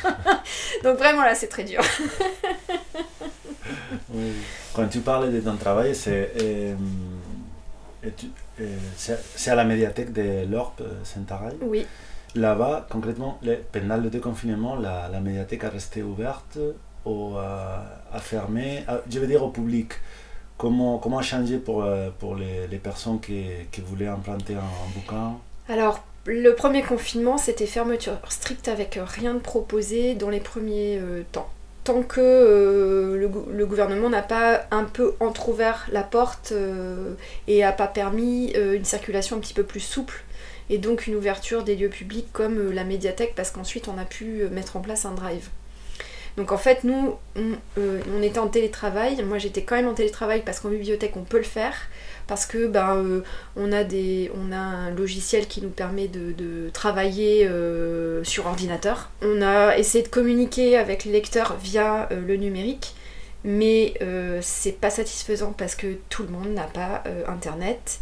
Donc 0.84 0.98
vraiment 0.98 1.22
là 1.22 1.36
c'est 1.36 1.46
très 1.46 1.64
dur. 1.64 1.82
Quand 4.74 4.88
tu 4.88 5.02
parles 5.02 5.32
de 5.32 5.40
ton 5.40 5.56
travail, 5.56 5.94
c'est 5.94 6.32
c'est 8.96 9.52
à 9.52 9.56
la 9.56 9.64
médiathèque 9.64 10.14
de 10.14 10.46
l'Orpe 10.50 10.84
Saint-Arail. 11.04 11.56
Oui. 11.62 11.86
Là-bas, 12.36 12.88
concrètement, 12.90 13.40
pendant 13.72 13.98
le 13.98 14.10
déconfinement, 14.10 14.76
la, 14.76 15.10
la 15.10 15.20
médiathèque 15.20 15.64
a 15.64 15.70
resté 15.70 16.04
ouverte 16.04 16.60
ou 17.06 17.36
a, 17.38 18.20
fermé, 18.20 18.84
je 19.10 19.20
veux 19.20 19.28
dire 19.28 19.44
au 19.44 19.50
public. 19.50 19.94
Comment, 20.58 20.98
comment 20.98 21.22
changer 21.22 21.58
pour, 21.58 21.84
euh, 21.84 22.10
pour 22.20 22.36
les, 22.36 22.68
les 22.68 22.78
personnes 22.80 23.22
qui, 23.22 23.46
qui, 23.72 23.80
voulaient 23.80 24.08
implanter 24.08 24.56
un, 24.56 24.92
bouquin? 24.94 25.38
Alors, 25.70 26.04
le 26.26 26.52
premier 26.54 26.82
confinement, 26.84 27.38
c'était 27.38 27.66
fermeture 27.66 28.18
stricte 28.28 28.68
avec 28.68 29.00
rien 29.02 29.36
de 29.36 29.40
proposé 29.40 30.16
dans 30.16 30.30
les 30.30 30.42
premiers 30.42 31.00
euh, 31.00 31.24
temps 31.32 31.50
tant 31.90 32.04
que 32.04 32.22
euh, 32.22 33.18
le, 33.18 33.66
gouvernement 33.66 34.10
n'a 34.10 34.22
pas 34.22 34.68
un 34.70 34.84
peu 34.84 35.16
entrouvert 35.20 35.88
la 35.92 36.04
porte 36.04 36.52
euh, 36.52 37.16
et 37.48 37.62
n'a 37.62 37.72
pas 37.72 37.88
permis 37.88 38.54
euh, 38.56 38.76
une 38.76 38.86
circulation 38.86 39.38
un 39.38 39.40
petit 39.40 39.56
peu 39.56 39.64
plus 39.64 39.80
souple 39.80 40.24
et 40.70 40.78
donc 40.78 41.08
une 41.08 41.16
ouverture 41.16 41.64
des 41.64 41.76
lieux 41.76 41.90
publics 41.90 42.28
comme 42.32 42.72
la 42.72 42.84
médiathèque 42.84 43.34
parce 43.36 43.50
qu'ensuite 43.50 43.88
on 43.88 43.98
a 43.98 44.06
pu 44.06 44.44
mettre 44.52 44.78
en 44.78 44.82
place 44.82 45.06
un 45.06 45.14
drive. 45.14 45.50
Donc 46.38 46.52
en 46.52 46.60
fait 46.60 46.84
nous 46.84 47.16
on 47.36 48.22
était 48.22 48.38
en 48.38 48.50
télétravail, 48.50 49.24
moi 49.24 49.40
j'étais 49.40 49.64
quand 49.64 49.76
même 49.76 49.88
en 49.88 49.96
télétravail 49.96 50.44
parce 50.46 50.60
qu'en 50.60 50.70
bibliothèque 50.70 51.18
on 51.18 51.24
peut 51.24 51.38
le 51.38 51.44
faire, 51.44 51.74
parce 52.30 52.46
que 52.46 52.68
ben, 52.68 52.96
euh, 52.96 53.22
on, 53.58 53.72
a 53.72 53.84
des, 53.84 54.32
on 54.36 54.52
a 54.52 54.58
un 54.58 54.92
logiciel 54.92 55.48
qui 55.48 55.62
nous 55.62 55.70
permet 55.70 56.08
de, 56.08 56.70
travailler 56.72 57.48
euh, 57.48 58.24
sur 58.24 58.46
ordinateur. 58.46 59.10
On 59.24 59.42
a 59.42 59.76
essayé 59.78 60.04
de 60.04 60.10
communiquer 60.10 60.78
avec 60.78 61.04
les 61.04 61.12
lecteurs 61.12 61.58
via 61.58 62.08
euh, 62.12 62.22
le 62.26 62.36
numérique, 62.38 62.94
mais 63.44 63.96
c'est 64.42 64.80
pas 64.80 64.92
satisfaisant 64.92 65.54
parce 65.58 65.76
que 65.76 65.98
tout 66.10 66.24
le 66.24 66.30
monde 66.30 66.50
n'a 66.50 66.66
pas 66.66 67.04
internet. 67.28 68.00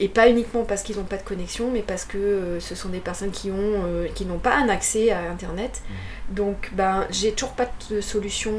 Et 0.00 0.08
pas 0.08 0.28
uniquement 0.28 0.64
parce 0.64 0.82
qu'ils 0.82 0.96
n'ont 0.96 1.04
pas 1.04 1.16
de 1.16 1.22
connexion, 1.22 1.70
mais 1.70 1.82
parce 1.82 2.04
que 2.04 2.58
ce 2.60 2.74
sont 2.74 2.88
des 2.88 3.00
personnes 3.00 3.30
qui 3.30 3.50
ont 3.50 3.84
qui 4.14 4.24
n'ont 4.24 4.38
pas 4.38 4.56
un 4.56 4.68
accès 4.68 5.10
à 5.10 5.30
internet. 5.30 5.82
Mmh. 5.82 6.34
Donc 6.34 6.70
ben 6.74 7.06
j'ai 7.10 7.32
toujours 7.32 7.54
pas 7.54 7.68
de 7.90 8.00
solution 8.00 8.52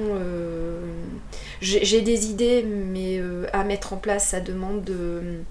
j'ai 1.62 2.02
des 2.02 2.28
idées, 2.30 2.64
mais 2.64 3.20
euh, 3.20 3.46
à 3.54 3.64
mettre 3.64 3.94
en 3.94 3.98
place, 3.98 4.30
ça 4.30 4.40
demande 4.40 4.84
de, 4.84 5.42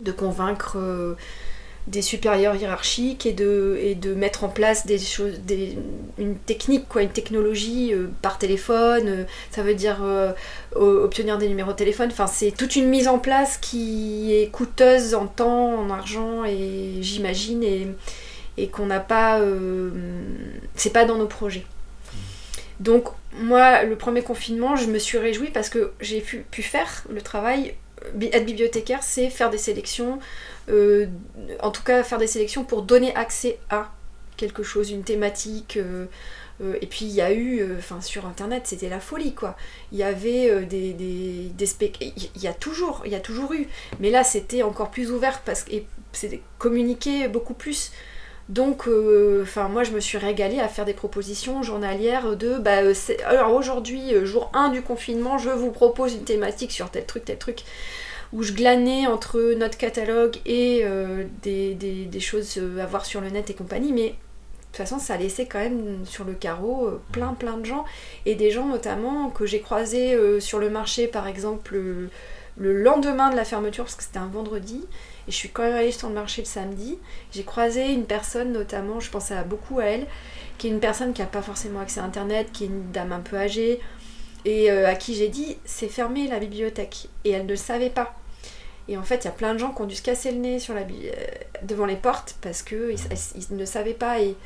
de 0.00 0.12
convaincre 0.12 0.76
des 1.86 2.02
supérieurs 2.02 2.56
hiérarchiques 2.56 3.26
et 3.26 3.32
de, 3.32 3.78
et 3.80 3.94
de 3.94 4.14
mettre 4.14 4.42
en 4.42 4.48
place 4.48 4.86
des 4.86 4.98
choses, 4.98 5.34
une 6.18 6.36
technique, 6.36 6.88
quoi, 6.88 7.02
une 7.02 7.10
technologie 7.10 7.92
euh, 7.94 8.08
par 8.22 8.38
téléphone, 8.38 9.06
euh, 9.06 9.24
ça 9.52 9.62
veut 9.62 9.74
dire 9.74 9.98
euh, 10.02 10.32
obtenir 10.74 11.38
des 11.38 11.48
numéros 11.48 11.72
de 11.72 11.76
téléphone, 11.76 12.10
c'est 12.26 12.50
toute 12.50 12.74
une 12.74 12.88
mise 12.88 13.06
en 13.06 13.18
place 13.18 13.56
qui 13.58 14.34
est 14.34 14.50
coûteuse 14.50 15.14
en 15.14 15.26
temps, 15.26 15.78
en 15.78 15.90
argent 15.90 16.44
et 16.44 16.98
j'imagine 17.02 17.62
et, 17.62 17.86
et 18.56 18.68
qu'on 18.68 18.86
n'a 18.86 19.00
pas, 19.00 19.40
c'est 20.74 20.92
pas 20.92 21.04
dans 21.04 21.16
nos 21.16 21.26
projets. 21.26 21.64
Donc 22.80 23.08
moi, 23.38 23.84
le 23.84 23.96
premier 23.96 24.22
confinement, 24.22 24.76
je 24.76 24.86
me 24.86 24.98
suis 24.98 25.18
réjouie 25.18 25.50
parce 25.50 25.68
que 25.68 25.92
j'ai 26.00 26.20
pu, 26.20 26.44
pu 26.50 26.62
faire 26.62 27.04
le 27.10 27.22
travail 27.22 27.74
être 28.20 28.44
bibliothécaire, 28.44 29.02
c'est 29.02 29.30
faire 29.30 29.50
des 29.50 29.58
sélections, 29.58 30.18
euh, 30.68 31.06
en 31.60 31.70
tout 31.70 31.82
cas 31.82 32.02
faire 32.02 32.18
des 32.18 32.26
sélections 32.26 32.64
pour 32.64 32.82
donner 32.82 33.14
accès 33.14 33.58
à 33.70 33.92
quelque 34.36 34.62
chose, 34.62 34.90
une 34.90 35.04
thématique. 35.04 35.76
Euh, 35.76 36.06
euh, 36.62 36.74
et 36.80 36.86
puis 36.86 37.04
il 37.04 37.12
y 37.12 37.20
a 37.20 37.32
eu, 37.32 37.76
enfin 37.76 38.00
sur 38.00 38.26
internet, 38.26 38.62
c'était 38.66 38.88
la 38.88 39.00
folie 39.00 39.34
quoi. 39.34 39.56
Il 39.92 39.98
y 39.98 40.02
avait 40.02 40.64
des, 40.64 40.92
des, 40.92 41.52
il 42.00 42.42
y 42.42 42.46
a 42.48 42.54
toujours, 42.54 43.02
il 43.04 43.12
y 43.12 43.14
a 43.14 43.20
toujours 43.20 43.52
eu. 43.52 43.68
Mais 44.00 44.10
là 44.10 44.24
c'était 44.24 44.62
encore 44.62 44.90
plus 44.90 45.10
ouvert 45.10 45.40
parce 45.42 45.64
que 45.64 45.72
c'est 46.12 46.40
communiqué 46.58 47.28
beaucoup 47.28 47.54
plus. 47.54 47.92
Donc, 48.48 48.88
enfin, 49.42 49.68
moi, 49.68 49.82
je 49.82 49.90
me 49.90 49.98
suis 49.98 50.18
régalée 50.18 50.60
à 50.60 50.68
faire 50.68 50.84
des 50.84 50.94
propositions 50.94 51.64
journalières 51.64 52.36
de, 52.36 52.58
bah, 52.58 52.76
alors 53.26 53.52
aujourd'hui, 53.52 54.24
jour 54.24 54.52
1 54.54 54.68
du 54.68 54.82
confinement, 54.82 55.36
je 55.36 55.50
vous 55.50 55.72
propose 55.72 56.14
une 56.14 56.22
thématique 56.22 56.70
sur 56.70 56.88
tel 56.88 57.04
truc, 57.06 57.24
tel 57.24 57.38
truc 57.38 57.64
où 58.32 58.42
je 58.42 58.52
glanais 58.52 59.06
entre 59.06 59.54
notre 59.54 59.78
catalogue 59.78 60.36
et 60.46 60.80
euh, 60.84 61.24
des, 61.42 62.20
choses 62.20 62.58
à 62.80 62.86
voir 62.86 63.06
sur 63.06 63.20
le 63.20 63.30
net 63.30 63.50
et 63.50 63.54
compagnie, 63.54 63.92
mais 63.92 64.08
de 64.08 64.14
toute 64.72 64.88
façon, 64.88 64.98
ça 64.98 65.16
laissait 65.16 65.46
quand 65.46 65.58
même 65.58 66.04
sur 66.04 66.24
le 66.24 66.34
carreau 66.34 66.86
euh, 66.86 67.00
plein 67.12 67.34
plein 67.34 67.56
de 67.56 67.64
gens, 67.64 67.84
et 68.26 68.34
des 68.34 68.50
gens 68.50 68.66
notamment 68.66 69.30
que 69.30 69.46
j'ai 69.46 69.60
croisés 69.60 70.14
euh, 70.14 70.40
sur 70.40 70.58
le 70.58 70.68
marché, 70.68 71.06
par 71.06 71.26
exemple, 71.26 71.76
le 72.58 72.82
lendemain 72.82 73.30
de 73.30 73.36
la 73.36 73.44
fermeture, 73.44 73.84
parce 73.84 73.96
que 73.96 74.02
c'était 74.02 74.18
un 74.18 74.26
vendredi, 74.26 74.84
et 75.28 75.30
je 75.30 75.36
suis 75.36 75.48
quand 75.48 75.62
même 75.62 75.74
allée 75.74 75.92
sur 75.92 76.08
le 76.08 76.14
marché 76.14 76.42
le 76.42 76.46
samedi, 76.46 76.98
j'ai 77.32 77.42
croisé 77.42 77.92
une 77.92 78.04
personne 78.04 78.52
notamment, 78.52 79.00
je 79.00 79.10
pensais 79.10 79.34
beaucoup 79.44 79.80
à 79.80 79.84
elle, 79.84 80.06
qui 80.58 80.68
est 80.68 80.70
une 80.70 80.80
personne 80.80 81.12
qui 81.12 81.20
n'a 81.20 81.26
pas 81.26 81.42
forcément 81.42 81.80
accès 81.80 82.00
à 82.00 82.04
Internet, 82.04 82.48
qui 82.52 82.64
est 82.64 82.68
une 82.68 82.90
dame 82.92 83.12
un 83.12 83.20
peu 83.20 83.36
âgée, 83.36 83.80
et 84.46 84.70
euh, 84.70 84.88
à 84.88 84.94
qui 84.94 85.14
j'ai 85.14 85.28
dit 85.28 85.58
c'est 85.64 85.88
fermé 85.88 86.28
la 86.28 86.38
bibliothèque. 86.38 87.08
Et 87.24 87.32
elle 87.32 87.44
ne 87.44 87.50
le 87.50 87.56
savait 87.56 87.90
pas. 87.90 88.14
Et 88.88 88.96
en 88.96 89.02
fait, 89.02 89.16
il 89.16 89.24
y 89.24 89.28
a 89.28 89.32
plein 89.32 89.52
de 89.52 89.58
gens 89.58 89.72
qui 89.72 89.82
ont 89.82 89.86
dû 89.86 89.96
se 89.96 90.02
casser 90.02 90.30
le 90.30 90.38
nez 90.38 90.60
sur 90.60 90.72
la, 90.72 90.82
euh, 90.82 91.12
devant 91.62 91.86
les 91.86 91.96
portes 91.96 92.36
parce 92.40 92.62
qu'ils 92.62 92.96
ils 93.34 93.56
ne 93.56 93.64
savaient 93.64 93.94
pas. 93.94 94.20
Et 94.20 94.36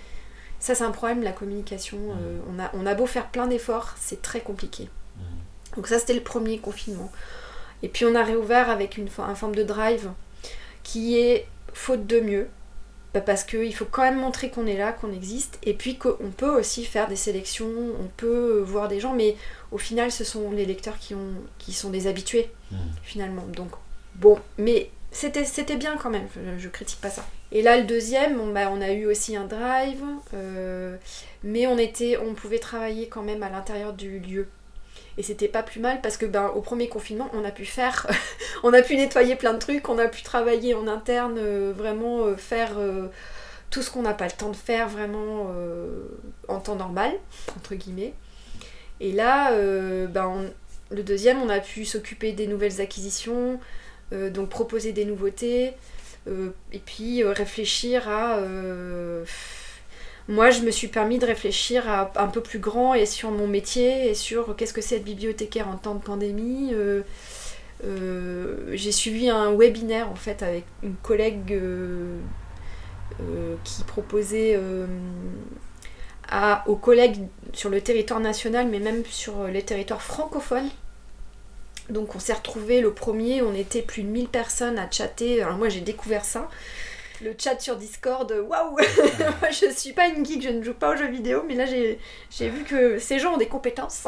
ça, 0.59 0.75
c'est 0.75 0.85
un 0.85 0.90
problème, 0.90 1.23
la 1.23 1.33
communication. 1.33 1.99
Euh, 1.99 2.38
on, 2.50 2.59
a, 2.59 2.71
on 2.73 2.87
a 2.87 2.95
beau 2.95 3.04
faire 3.04 3.28
plein 3.28 3.47
d'efforts, 3.47 3.95
c'est 3.99 4.23
très 4.23 4.40
compliqué. 4.40 4.88
Donc 5.76 5.87
ça, 5.87 5.99
c'était 5.99 6.14
le 6.14 6.23
premier 6.23 6.59
confinement. 6.59 7.12
Et 7.83 7.88
puis 7.88 8.04
on 8.04 8.14
a 8.14 8.25
réouvert 8.25 8.71
avec 8.71 8.97
une, 8.97 9.09
un 9.19 9.35
forme 9.35 9.54
de 9.54 9.62
drive 9.62 10.11
qui 10.83 11.19
est 11.19 11.47
faute 11.73 12.07
de 12.07 12.21
mieux. 12.21 12.49
Bah, 13.12 13.21
parce 13.21 13.43
qu'il 13.43 13.75
faut 13.75 13.87
quand 13.87 14.02
même 14.02 14.21
montrer 14.21 14.50
qu'on 14.50 14.67
est 14.67 14.76
là, 14.76 14.93
qu'on 14.93 15.12
existe, 15.12 15.59
et 15.64 15.75
puis 15.75 15.97
qu'on 15.97 16.31
peut 16.37 16.50
aussi 16.50 16.85
faire 16.85 17.09
des 17.09 17.17
sélections, 17.17 17.71
on 18.00 18.07
peut 18.17 18.61
voir 18.61 18.87
des 18.87 19.00
gens, 19.00 19.14
mais 19.14 19.37
au 19.73 19.79
final, 19.79 20.12
ce 20.12 20.23
sont 20.23 20.52
les 20.52 20.64
lecteurs 20.64 20.99
qui, 20.99 21.14
ont, 21.14 21.35
qui 21.59 21.73
sont 21.73 21.90
des 21.90 22.07
habitués, 22.07 22.50
hmm. 22.71 22.76
finalement. 23.02 23.45
Donc, 23.49 23.71
bon, 24.14 24.38
mais 24.59 24.90
c'était, 25.11 25.45
c'était 25.45 25.76
bien 25.76 25.97
quand 25.97 26.11
même, 26.11 26.29
je, 26.37 26.62
je, 26.62 26.69
critique 26.69 27.00
pas 27.00 27.11
ça. 27.11 27.26
Et 27.50 27.62
là, 27.62 27.79
le 27.79 27.85
deuxième, 27.85 28.40
on, 28.40 28.52
bah, 28.52 28.71
on 28.71 28.81
a 28.81 28.93
eu 28.93 29.07
aussi 29.07 29.35
un 29.35 29.47
drive, 29.47 30.05
euh, 30.35 30.97
mais 31.43 31.67
on, 31.67 31.79
était, 31.79 32.17
on 32.17 32.35
pouvait 32.35 32.61
travailler 32.61 33.09
quand 33.09 33.23
même 33.23 33.43
à 33.43 33.50
l'intérieur 33.50 33.93
du 33.93 34.21
lieu. 34.21 34.49
Et 35.21 35.23
c'était 35.23 35.49
pas 35.49 35.62
plus 35.62 35.81
mal 35.81 36.00
parce 36.00 36.17
que 36.17 36.25
ben, 36.25 36.47
au 36.55 36.62
premier 36.62 36.89
confinement, 36.89 37.29
on 37.35 37.45
a 37.45 37.50
pu 37.50 37.67
faire, 37.67 38.07
on 38.62 38.73
a 38.73 38.81
pu 38.81 38.97
nettoyer 38.97 39.37
plein 39.37 39.53
de 39.53 39.59
trucs, 39.59 39.91
on 39.91 39.99
a 39.99 40.09
pu 40.09 40.23
travailler 40.23 40.73
en 40.73 40.87
interne, 40.89 41.37
euh, 41.37 41.75
vraiment 41.77 42.25
euh, 42.25 42.37
faire 42.37 42.71
tout 43.69 43.83
ce 43.83 43.91
qu'on 43.91 44.03
n'a 44.03 44.15
pas 44.15 44.25
le 44.25 44.33
temps 44.33 44.49
de 44.49 44.57
faire 44.57 44.89
vraiment 44.89 45.53
en 46.49 46.59
temps 46.59 46.77
normal, 46.77 47.12
entre 47.57 47.75
guillemets. 47.75 48.15
Et 49.00 49.12
là, 49.12 49.53
euh, 49.53 50.07
ben, 50.07 50.50
le 50.91 51.03
deuxième, 51.03 51.41
on 51.43 51.49
a 51.49 51.59
pu 51.59 51.85
s'occuper 51.85 52.33
des 52.33 52.47
nouvelles 52.47 52.81
acquisitions, 52.81 53.59
euh, 54.12 54.31
donc 54.31 54.50
proposer 54.50 54.93
des 54.93 55.07
nouveautés, 55.07 55.73
euh, 56.29 56.50
et 56.73 56.79
puis 56.79 57.25
réfléchir 57.25 58.09
à... 58.09 58.39
moi, 60.30 60.50
je 60.50 60.62
me 60.62 60.70
suis 60.70 60.87
permis 60.88 61.18
de 61.18 61.26
réfléchir 61.26 61.88
à 61.90 62.12
un 62.16 62.28
peu 62.28 62.40
plus 62.40 62.60
grand 62.60 62.94
et 62.94 63.04
sur 63.04 63.30
mon 63.32 63.46
métier 63.49 64.08
et 64.08 64.14
sur 64.14 64.56
qu'est-ce 64.56 64.72
que 64.72 64.80
c'est 64.80 64.96
être 64.96 65.04
bibliothécaire 65.04 65.68
en 65.68 65.76
temps 65.76 65.94
de 65.94 66.02
pandémie. 66.02 66.72
j'ai 67.82 68.92
suivi 68.92 69.28
un 69.28 69.52
webinaire 69.52 70.08
en 70.08 70.14
fait 70.14 70.42
avec 70.42 70.64
une 70.82 70.94
collègue 70.94 71.60
qui 73.64 73.82
proposait 73.84 74.58
aux 76.66 76.76
collègues 76.76 77.18
sur 77.52 77.68
le 77.68 77.80
territoire 77.80 78.20
national, 78.20 78.68
mais 78.70 78.78
même 78.78 79.02
sur 79.04 79.49
les 79.49 79.62
territoires 79.62 80.02
francophones. 80.02 80.70
Donc 81.88 82.14
on 82.14 82.20
s'est 82.20 82.34
retrouvés 82.34 82.80
le 82.80 82.92
premier, 82.92 83.42
on 83.42 83.52
était 83.52 83.82
plus 83.82 84.04
de 84.04 84.08
1000 84.08 84.28
personnes 84.28 84.78
à 84.78 84.88
chatter. 84.88 85.42
Alors 85.42 85.58
moi 85.58 85.68
j'ai 85.68 85.80
découvert 85.80 86.25
ça. 86.25 86.49
Le 87.23 87.35
chat 87.37 87.61
sur 87.61 87.77
Discord, 87.77 88.33
waouh 88.49 88.79
Je 89.50 89.71
suis 89.71 89.93
pas 89.93 90.09
une 90.09 90.25
geek, 90.25 90.43
je 90.43 90.49
ne 90.49 90.62
joue 90.62 90.73
pas 90.73 90.95
aux 90.95 90.97
jeux 90.97 91.11
vidéo, 91.11 91.45
mais 91.47 91.55
là 91.55 91.67
j'ai 91.67 92.49
vu 92.49 92.65
que 92.65 92.99
ces 92.99 93.19
gens 93.19 93.35
ont 93.35 93.37
des 93.37 93.49
compétences. 93.49 94.05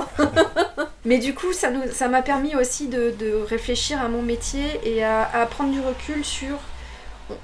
mais 1.05 1.19
du 1.19 1.35
coup, 1.35 1.53
ça 1.53 2.09
m'a 2.09 2.23
permis 2.23 2.57
aussi 2.57 2.89
de, 2.89 3.43
réfléchir 3.45 4.01
à 4.01 4.09
mon 4.09 4.23
métier 4.23 4.65
et 4.85 5.05
à, 5.05 5.47
prendre 5.51 5.73
du 5.73 5.81
recul 5.81 6.25
sur 6.25 6.59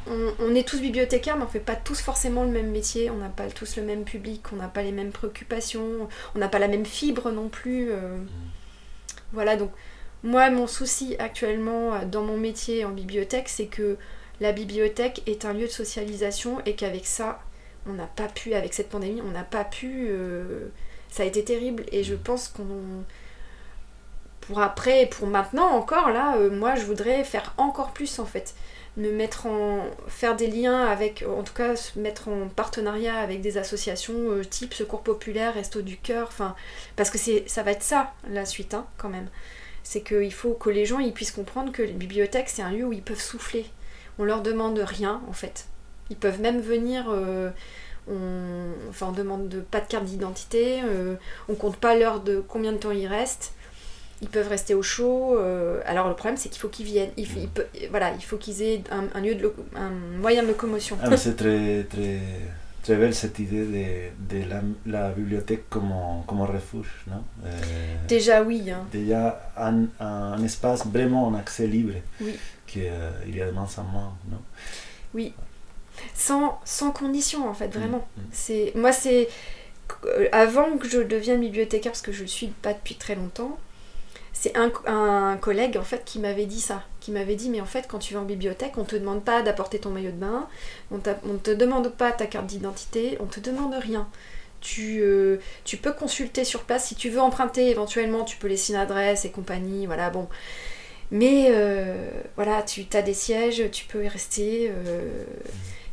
on, 0.07 0.55
est 0.55 0.67
tous 0.67 0.81
bibliothécaires, 0.81 1.37
mais 1.37 1.45
on 1.45 1.49
fait 1.49 1.61
pas 1.61 1.77
tous 1.77 2.01
forcément 2.01 2.45
le 2.45 2.51
même 2.51 2.71
métier, 2.71 3.11
on 3.11 3.17
n'a 3.17 3.29
pas 3.29 3.49
tous 3.49 3.77
le 3.77 3.83
même 3.83 4.05
public, 4.05 4.43
on 4.53 4.57
n'a 4.57 4.69
pas 4.69 4.83
les 4.83 4.93
mêmes 4.93 5.13
préoccupations, 5.13 6.09
on 6.35 6.39
n'a 6.39 6.49
pas 6.49 6.59
la 6.59 6.69
même 6.69 6.87
fibre 6.87 7.31
non 7.31 7.49
plus. 7.49 7.91
Euh. 7.91 8.17
Voilà, 9.33 9.57
donc 9.57 9.71
moi, 10.23 10.51
mon 10.51 10.67
souci 10.67 11.17
actuellement 11.19 11.95
euh, 11.95 12.05
dans 12.05 12.23
mon 12.23 12.37
métier 12.37 12.85
en 12.85 12.91
bibliothèque, 12.91 13.49
c'est 13.49 13.67
que 13.67 13.97
la 14.41 14.53
bibliothèque 14.53 15.23
est 15.27 15.45
un 15.45 15.53
lieu 15.53 15.67
de 15.67 15.73
socialisation 15.73 16.61
et 16.67 16.75
qu'avec 16.75 17.07
ça, 17.07 17.41
on 17.87 17.93
n'a 17.93 18.07
pas 18.07 18.29
pu, 18.29 18.55
avec 18.55 18.75
cette 18.75 18.89
pandémie, 18.89 19.23
on 19.23 19.31
n'a 19.31 19.45
pas 19.45 19.65
pu. 19.65 20.09
Euh, 20.09 20.69
ça 21.09 21.23
a 21.23 21.27
été 21.27 21.45
terrible 21.45 21.85
et 21.93 22.05
je 22.05 22.15
pense 22.15 22.49
qu'on. 22.49 23.05
Pour 24.41 24.61
après, 24.61 25.07
pour 25.07 25.27
maintenant 25.27 25.69
encore, 25.69 26.11
là, 26.11 26.37
moi, 26.51 26.75
je 26.75 26.85
voudrais 26.85 27.23
faire 27.25 27.53
encore 27.59 27.93
plus 27.93 28.19
en 28.19 28.25
fait 28.25 28.55
me 28.99 29.13
mettre 29.13 29.47
en 29.47 29.87
faire 30.09 30.35
des 30.35 30.49
liens 30.49 30.85
avec 30.85 31.25
en 31.27 31.43
tout 31.45 31.55
cas 31.55 31.77
se 31.77 31.99
mettre 31.99 32.29
en 32.29 32.49
partenariat 32.49 33.17
avec 33.17 33.41
des 33.41 33.57
associations 33.57 34.15
euh, 34.17 34.45
type 34.45 34.75
secours 34.75 35.03
populaire 35.03 35.55
resto 35.55 35.83
du 35.83 35.97
cœur 35.97 36.29
enfin 36.29 36.57
parce 36.97 37.11
que 37.11 37.19
ça 37.47 37.63
va 37.63 37.71
être 37.71 37.83
ça 37.83 38.13
la 38.29 38.45
suite 38.45 38.75
hein, 38.75 38.87
quand 38.99 39.09
même 39.09 39.29
c'est 39.85 40.03
qu'il 40.03 40.33
faut 40.33 40.53
que 40.53 40.69
les 40.69 40.85
gens 40.85 40.99
ils 40.99 41.13
puissent 41.13 41.33
comprendre 41.33 41.71
que 41.71 41.83
les 41.83 41.93
bibliothèques 41.93 42.49
c'est 42.49 42.63
un 42.63 42.73
lieu 42.73 42.85
où 42.85 42.93
ils 42.93 43.03
peuvent 43.03 43.21
souffler 43.21 43.67
on 44.19 44.25
leur 44.25 44.43
demande 44.43 44.79
rien 44.79 45.21
en 45.29 45.33
fait 45.33 45.67
ils 46.11 46.17
peuvent 46.17 46.41
même 46.41 46.61
venir 46.61 47.07
euh, 47.11 47.51
on, 48.11 48.71
enfin 48.89 49.07
on 49.11 49.13
demande 49.13 49.63
pas 49.71 49.81
de 49.81 49.87
carte 49.87 50.05
d'identité 50.05 50.81
euh, 50.85 51.15
on 51.49 51.55
compte 51.55 51.77
pas 51.77 51.97
l'heure 51.97 52.21
de 52.21 52.43
combien 52.47 52.73
de 52.73 52.79
temps 52.79 52.93
ils 52.93 53.07
restent 53.07 53.53
ils 54.21 54.29
peuvent 54.29 54.49
rester 54.49 54.75
au 54.75 54.83
chaud. 54.83 55.37
Euh, 55.39 55.81
alors 55.87 56.09
le 56.09 56.15
problème, 56.15 56.37
c'est 56.37 56.49
qu'il 56.49 56.61
faut 56.61 56.69
qu'ils 56.69 56.87
viennent. 56.87 57.11
Il, 57.17 57.29
voilà, 57.91 58.13
il 58.15 58.25
faut 58.25 58.37
qu'ils 58.37 58.63
aient 58.63 58.83
un, 58.91 59.21
lieu 59.21 59.35
de 59.35 59.53
un 59.77 59.91
moyen 59.91 60.43
de 60.43 60.49
locomotion. 60.49 60.99
Ah, 61.03 61.17
c'est 61.17 61.37
très, 61.37 61.85
très, 61.85 62.19
très 62.83 62.97
belle 62.97 63.15
cette 63.15 63.39
idée 63.39 64.11
de, 64.29 64.39
de 64.41 64.49
la, 64.49 64.61
la, 64.87 65.11
bibliothèque 65.11 65.69
comme, 65.69 65.93
comme 66.27 66.41
refuge, 66.43 67.05
non? 67.07 67.23
Euh, 67.45 67.51
Déjà 68.09 68.43
oui. 68.43 68.71
Hein. 68.71 68.87
Déjà 68.91 69.53
un, 69.57 69.85
un, 70.01 70.43
espace 70.43 70.85
vraiment 70.87 71.27
en 71.27 71.35
accès 71.35 71.67
libre, 71.67 71.95
oui. 72.21 72.37
Qu'il 72.69 72.87
euh, 72.87 73.11
y 73.27 73.41
a 73.43 73.51
moins, 73.51 74.13
non? 74.31 74.39
Oui. 75.15 75.35
Sans, 76.15 76.61
sans 76.65 76.93
condition 76.93 77.49
en 77.49 77.55
fait, 77.55 77.69
vraiment. 77.69 78.07
Mm, 78.17 78.21
mm. 78.21 78.27
C'est 78.31 78.73
Moi 78.77 78.93
c'est 78.93 79.29
avant 80.33 80.77
que 80.77 80.89
je 80.89 81.01
devienne 81.01 81.41
bibliothécaire, 81.41 81.93
parce 81.93 82.03
que 82.03 82.13
je 82.13 82.19
ne 82.19 82.25
le 82.25 82.29
suis 82.29 82.49
pas 82.49 82.73
depuis 82.75 82.95
très 82.95 83.15
longtemps, 83.15 83.59
c'est 84.33 84.53
un, 84.57 85.37
collègue 85.41 85.77
en 85.77 85.83
fait 85.83 86.05
qui 86.05 86.21
m'avait 86.21 86.47
dit 86.47 86.61
ça, 86.61 86.85
qui 87.01 87.11
m'avait 87.11 87.35
dit 87.35 87.51
mais 87.51 87.61
en 87.61 87.67
fait 87.67 87.87
quand 87.89 87.99
tu 87.99 88.15
vas 88.15 88.21
en 88.21 88.25
bibliothèque 88.25 88.79
on 88.79 88.85
te 88.85 88.95
demande 88.95 89.25
pas 89.25 89.43
d'apporter 89.43 89.81
ton 89.81 89.91
maillot 89.91 90.13
de 90.13 90.17
bain, 90.17 90.47
on, 90.93 90.97
ne 90.99 91.39
te 91.39 91.51
demande 91.51 91.89
pas 91.89 92.13
ta 92.13 92.27
carte 92.27 92.47
d'identité, 92.47 93.17
on 93.21 93.27
te 93.27 93.41
demande 93.41 93.75
rien. 93.75 94.09
Tu, 94.61 94.99
euh, 95.01 95.39
tu 95.65 95.77
peux 95.77 95.93
consulter 95.93 96.45
sur 96.45 96.65
place 96.65 96.87
si 96.87 96.97
tu 96.97 97.11
veux 97.11 97.21
emprunter 97.21 97.71
éventuellement 97.71 98.25
tu 98.25 98.37
peux 98.37 98.49
laisser 98.49 98.73
une 98.73 98.79
adresse 98.81 99.25
et 99.25 99.31
compagnie 99.31 99.87
voilà 99.87 100.11
bon 100.11 100.29
Mais 101.11 101.53
voilà, 102.37 102.63
tu 102.63 102.87
as 102.93 103.03
des 103.03 103.15
sièges, 103.15 103.63
tu 103.73 103.87
peux 103.87 104.05
y 104.05 104.09
rester, 104.09 104.73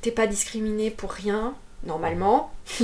t'es 0.01 0.11
pas 0.11 0.27
discriminé 0.27 0.91
pour 0.91 1.11
rien, 1.11 1.55
normalement. 1.85 2.51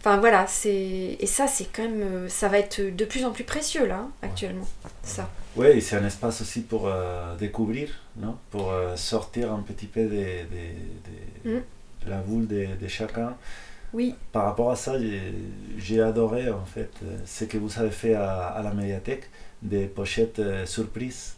enfin 0.00 0.16
voilà, 0.18 0.46
c'est 0.46 1.16
et 1.20 1.26
ça 1.26 1.46
c'est 1.46 1.66
quand 1.72 1.82
même 1.82 2.28
ça 2.28 2.48
va 2.48 2.58
être 2.58 2.80
de 2.80 3.04
plus 3.04 3.24
en 3.24 3.32
plus 3.32 3.44
précieux 3.44 3.86
là 3.86 4.06
actuellement. 4.22 4.66
Ça. 5.02 5.28
Oui, 5.56 5.82
c'est 5.82 5.96
un 5.96 6.06
espace 6.06 6.40
aussi 6.40 6.62
pour 6.62 6.88
découvrir, 7.38 7.90
non? 8.16 8.36
Pour 8.50 8.72
sortir 8.96 9.52
un 9.52 9.60
petit 9.60 9.86
peu 9.86 10.04
de, 10.04 11.50
mm. 11.50 11.62
la 12.06 12.18
boule 12.18 12.46
de, 12.46 12.66
de 12.80 12.88
chacun. 12.88 13.36
Oui. 13.92 14.14
Par 14.32 14.44
rapport 14.44 14.70
à 14.70 14.76
ça, 14.76 14.94
j'ai 15.78 16.00
adoré 16.00 16.50
en 16.50 16.64
fait 16.64 16.90
ce 17.24 17.44
que 17.44 17.56
vous 17.56 17.78
avez 17.78 17.90
fait 17.90 18.14
à, 18.14 18.60
la 18.62 18.72
médiathèque, 18.72 19.30
des 19.62 19.86
pochettes 19.86 20.38
euh, 20.38 20.66
surprises. 20.66 21.34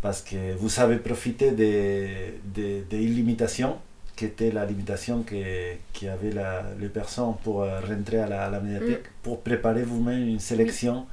Parce 0.00 0.20
que 0.22 0.54
vous 0.56 0.80
avez 0.80 0.96
profité 0.96 1.52
des 1.52 2.40
de, 2.44 2.82
de, 2.90 2.96
limitations, 2.96 3.78
qui 4.16 4.24
était 4.24 4.50
la 4.50 4.64
limitation 4.64 5.24
qu'avaient 5.24 6.34
les 6.80 6.88
personnes 6.88 7.34
pour 7.44 7.62
euh, 7.62 7.80
rentrer 7.80 8.18
à 8.20 8.50
la, 8.50 8.60
médiathèque, 8.60 9.06
mm. 9.06 9.22
pour 9.22 9.40
préparer 9.40 9.82
vous-même 9.82 10.26
une 10.26 10.40
sélection. 10.40 11.06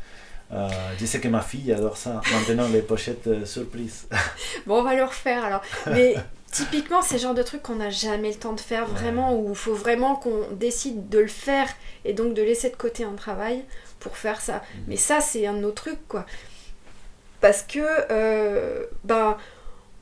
Euh, 0.52 0.68
je 1.00 1.06
sais 1.06 1.20
que 1.20 1.28
ma 1.28 1.42
fille 1.42 1.72
adore 1.72 1.96
ça, 1.96 2.22
maintenant 2.34 2.68
les 2.70 2.82
pochettes 2.82 3.46
surprises. 3.46 4.08
bon, 4.66 4.80
on 4.80 4.84
va 4.84 4.96
le 4.96 5.04
refaire 5.04 5.44
alors. 5.46 5.62
Mais 5.92 6.16
Typiquement, 6.52 7.02
c'est 7.02 7.16
le 7.16 7.22
genre 7.22 7.36
de 7.36 7.44
truc 7.44 7.62
qu'on 7.62 7.76
n'a 7.76 7.92
jamais 7.92 8.30
le 8.30 8.36
temps 8.36 8.54
de 8.54 8.60
faire 8.60 8.88
vraiment, 8.88 9.36
où 9.36 9.50
il 9.50 9.56
faut 9.56 9.76
vraiment 9.76 10.16
qu'on 10.16 10.48
décide 10.54 11.08
de 11.08 11.20
le 11.20 11.28
faire 11.28 11.68
et 12.06 12.14
donc 12.14 12.34
de 12.34 12.42
laisser 12.42 12.70
de 12.70 12.76
côté 12.76 13.04
un 13.04 13.14
travail 13.14 13.64
pour 14.00 14.18
faire 14.18 14.42
ça. 14.42 14.58
Mm. 14.58 14.80
Mais 14.88 14.96
ça, 14.96 15.22
c'est 15.22 15.46
un 15.46 15.64
autre 15.64 15.84
truc, 15.84 16.00
quoi. 16.08 16.26
Parce 17.42 17.64
que, 17.64 17.80
euh, 18.12 18.86
ben, 19.04 19.38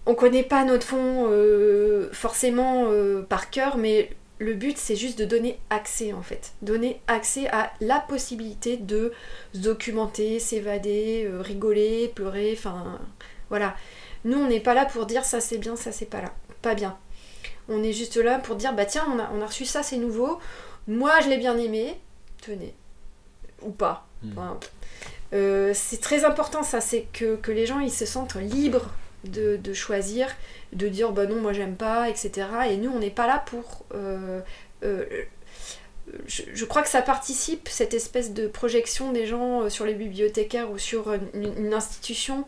on 0.05 0.15
connaît 0.15 0.43
pas 0.43 0.63
notre 0.63 0.85
fond 0.85 1.27
euh, 1.29 2.09
forcément 2.11 2.85
euh, 2.87 3.21
par 3.21 3.49
cœur, 3.49 3.77
mais 3.77 4.09
le 4.39 4.53
but, 4.53 4.77
c'est 4.77 4.95
juste 4.95 5.19
de 5.19 5.25
donner 5.25 5.59
accès, 5.69 6.13
en 6.13 6.21
fait. 6.21 6.53
Donner 6.61 7.01
accès 7.07 7.47
à 7.49 7.71
la 7.81 7.99
possibilité 7.99 8.77
de 8.77 9.11
se 9.53 9.59
documenter, 9.59 10.39
s'évader, 10.39 11.29
rigoler, 11.39 12.11
pleurer, 12.13 12.53
enfin, 12.57 12.99
voilà. 13.49 13.75
Nous, 14.25 14.37
on 14.37 14.47
n'est 14.47 14.59
pas 14.59 14.73
là 14.73 14.85
pour 14.85 15.05
dire 15.05 15.25
ça 15.25 15.39
c'est 15.39 15.57
bien, 15.57 15.75
ça 15.75 15.91
c'est 15.91 16.05
pas 16.05 16.21
là. 16.21 16.33
Pas 16.61 16.75
bien. 16.75 16.97
On 17.69 17.83
est 17.83 17.93
juste 17.93 18.17
là 18.17 18.39
pour 18.39 18.55
dire 18.55 18.73
bah 18.73 18.85
tiens, 18.85 19.05
on 19.13 19.19
a, 19.19 19.29
on 19.33 19.41
a 19.41 19.45
reçu 19.45 19.65
ça, 19.65 19.83
c'est 19.83 19.97
nouveau. 19.97 20.39
Moi, 20.87 21.11
je 21.21 21.29
l'ai 21.29 21.37
bien 21.37 21.57
aimé. 21.57 21.99
Tenez. 22.41 22.73
Ou 23.61 23.71
pas. 23.71 24.07
Hmm. 24.23 24.33
Euh, 25.33 25.71
c'est 25.73 25.99
très 25.99 26.25
important 26.25 26.63
ça, 26.63 26.81
c'est 26.81 27.07
que, 27.13 27.39
les 27.47 27.65
gens 27.65 27.79
ils 27.79 27.91
se 27.91 28.05
sentent 28.05 28.35
libres 28.35 28.93
de, 29.23 29.73
choisir, 29.73 30.29
de 30.73 30.87
dire 30.87 31.11
bah 31.11 31.25
non, 31.25 31.41
moi 31.41 31.53
j'aime 31.53 31.75
pas, 31.75 32.09
etc. 32.09 32.47
Et 32.69 32.77
nous, 32.77 32.91
on 32.91 32.99
n'est 32.99 33.09
pas 33.09 33.27
là 33.27 33.43
pour. 33.45 33.85
Euh, 33.93 34.39
euh, 34.83 35.05
je, 36.25 36.63
crois 36.63 36.81
que 36.81 36.89
ça 36.89 37.01
participe, 37.01 37.67
cette 37.67 37.93
espèce 37.93 38.33
de 38.33 38.47
projection 38.47 39.11
des 39.11 39.25
gens 39.25 39.69
sur 39.69 39.85
les 39.85 39.93
bibliothécaires 39.93 40.71
ou 40.71 40.77
sur 40.77 41.13
une 41.33 41.73
institution 41.73 42.45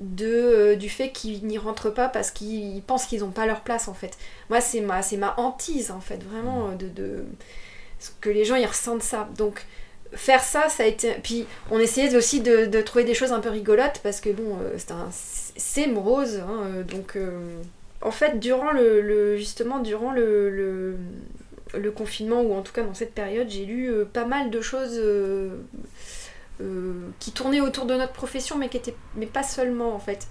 de, 0.00 0.74
du 0.74 0.88
fait 0.88 1.10
qu'ils 1.10 1.46
n'y 1.46 1.58
rentrent 1.58 1.90
pas 1.90 2.08
parce 2.08 2.30
qu'ils 2.30 2.82
pensent 2.82 3.04
qu'ils 3.04 3.20
n'ont 3.20 3.30
pas 3.30 3.44
leur 3.44 3.60
place 3.60 3.86
en 3.88 3.94
fait. 3.94 4.16
Moi 4.48 4.62
c'est 4.62 4.80
ma, 4.80 5.02
ma 5.18 5.34
hantise 5.38 5.90
en 5.90 6.00
fait, 6.00 6.22
vraiment, 6.22 6.68
mm. 6.68 6.76
de, 6.78 6.88
de, 6.88 7.24
que 8.22 8.30
les 8.30 8.46
gens 8.46 8.56
ils 8.56 8.66
ressentent 8.66 9.02
ça. 9.02 9.28
Donc 9.36 9.66
faire 10.12 10.42
ça, 10.42 10.68
ça 10.68 10.84
a 10.84 10.86
été... 10.86 11.14
Puis 11.22 11.46
on 11.70 11.78
essayait 11.78 12.14
aussi 12.16 12.40
de, 12.40 12.66
de 12.66 12.80
trouver 12.80 13.04
des 13.04 13.14
choses 13.14 13.32
un 13.32 13.40
peu 13.40 13.50
rigolotes 13.50 14.00
parce 14.02 14.20
que 14.20 14.30
bon, 14.30 14.58
euh, 14.62 14.76
c'est, 15.56 15.84
un, 15.84 15.92
morose, 15.92 16.38
hein, 16.38 16.62
euh, 16.64 16.82
donc... 16.82 17.16
en 18.02 18.10
fait, 18.10 18.38
durant 18.38 18.72
le, 18.72 19.36
justement, 19.36 19.78
durant 19.78 20.12
le, 20.12 20.96
le, 21.74 21.90
confinement, 21.90 22.40
ou 22.42 22.54
en 22.54 22.62
tout 22.62 22.72
cas 22.72 22.82
dans 22.82 22.94
cette 22.94 23.14
période, 23.14 23.48
j'ai 23.48 23.64
lu 23.64 23.92
pas 24.12 24.24
mal 24.24 24.50
de 24.50 24.60
choses 24.60 25.00
euh, 26.60 27.08
qui 27.20 27.32
tournait 27.32 27.60
autour 27.60 27.86
de 27.86 27.94
notre 27.94 28.12
profession, 28.12 28.58
mais, 28.58 28.68
qui 28.68 28.76
était, 28.76 28.94
mais 29.14 29.26
pas 29.26 29.42
seulement 29.42 29.94
en 29.94 29.98
fait. 29.98 30.26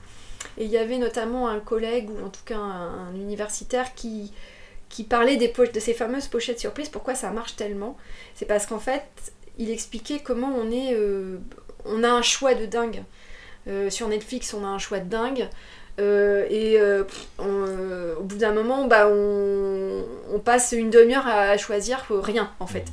Et 0.58 0.65
il 0.65 0.70
y 0.70 0.78
avait 0.78 1.00
notamment 1.00 1.48
un 1.48 1.60
collègue, 1.60 2.10
ou 2.10 2.24
en 2.24 2.30
tout 2.30 2.44
cas 2.46 2.58
un, 2.58 3.13
universitaire, 3.15 3.96
qui, 3.96 4.32
qui 4.89 5.04
parlait 5.04 5.38
des 5.38 5.48
de 5.48 5.80
ces 5.80 5.94
fameuses 5.94 6.28
pochettes 6.28 6.60
surprises. 6.60 6.89
Pourquoi 6.89 7.15
ça 7.15 7.32
marche 7.32 7.56
tellement? 7.56 7.98
C'est 8.36 8.46
parce 8.46 8.68
qu'en 8.68 8.80
fait, 8.80 9.04
il 9.60 9.69
expliquait 9.69 10.19
comment 10.24 10.52
on 10.56 10.72
est. 10.72 10.93
Euh, 10.93 11.38
on 11.86 12.04
a 12.04 12.10
un 12.10 12.24
choix 12.24 12.56
de 12.56 12.65
dingue. 12.65 13.04
Euh, 13.67 13.91
sur 13.91 14.08
Netflix, 14.08 14.54
on 14.54 14.63
a 14.63 14.67
un 14.67 14.80
choix 14.80 15.00
de 15.00 15.10
dingue. 15.10 15.48
et 16.00 16.80
au 17.39 18.24
bout 18.24 18.38
d'un 18.38 18.54
moment, 18.54 18.86
bah, 18.86 19.08
on, 19.08 20.39
passe 20.43 20.72
une 20.72 20.89
demi-heure 20.89 21.28
à 21.28 21.58
choisir 21.58 22.06
rien 22.10 22.52
en 22.60 22.65
fait. 22.65 22.86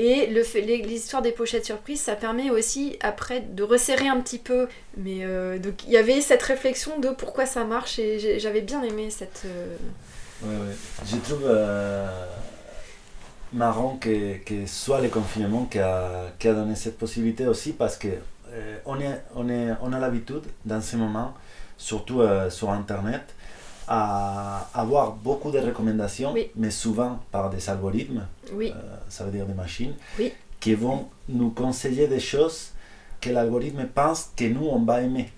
Et 0.00 0.26
l'histoire 0.26 1.22
des 1.22 1.32
pochettes 1.32 1.64
surprises, 1.64 2.00
ça 2.00 2.14
permet 2.14 2.50
aussi 2.50 2.96
après 3.00 3.40
de 3.40 3.64
resserrer 3.64 4.06
un 4.06 4.20
petit 4.20 4.38
peu. 4.38 4.68
Mais 4.96 5.24
euh, 5.24 5.58
donc 5.58 5.82
il 5.84 5.90
y 5.90 5.96
avait 5.96 6.20
cette 6.20 6.42
réflexion 6.42 7.00
de 7.00 7.08
pourquoi 7.08 7.46
ça 7.46 7.64
marche 7.64 7.98
et 7.98 8.38
j'avais 8.38 8.60
bien 8.60 8.80
aimé 8.84 9.10
cette. 9.10 9.42
Euh, 9.46 9.76
ouais, 10.42 10.68
ouais. 10.68 10.74
Je 11.04 11.16
trouve 11.16 11.42
euh, 11.44 12.06
marrant 13.52 13.96
que, 14.00 14.38
que, 14.38 14.66
soit 14.66 15.00
le 15.00 15.08
confinement 15.08 15.64
qui 15.64 15.78
a, 15.78 16.32
qui 16.38 16.48
a 16.48 16.54
donné 16.54 16.74
cette 16.74 16.98
possibilité 16.98 17.46
aussi 17.46 17.72
parce 17.72 17.96
que 17.96 18.08
on, 18.86 18.98
est, 18.98 19.22
on, 19.34 19.48
est, 19.48 19.68
on 19.82 19.92
a 19.92 19.98
l'habitude 19.98 20.42
dans 20.64 20.80
ces 20.80 20.96
moments, 20.96 21.34
surtout 21.76 22.22
sur 22.48 22.70
Internet, 22.70 23.22
à 23.88 24.68
avoir 24.74 25.12
beaucoup 25.12 25.50
de 25.50 25.58
recommandations, 25.58 26.34
mais 26.56 26.70
souvent 26.70 27.20
par 27.32 27.48
des 27.50 27.68
algorithmes, 27.70 28.26
euh, 28.52 28.70
ça 29.08 29.24
veut 29.24 29.30
dire 29.30 29.46
des 29.46 29.54
machines, 29.54 29.94
qui 30.60 30.74
vont 30.74 31.08
nous 31.28 31.50
conseiller 31.50 32.06
des 32.06 32.20
choses 32.20 32.72
que 33.20 33.30
l'algorithme 33.30 33.86
pense 33.86 34.30
que 34.36 34.44
nous, 34.44 34.66
on 34.66 34.80
va 34.80 35.00
aimer. 35.00 35.30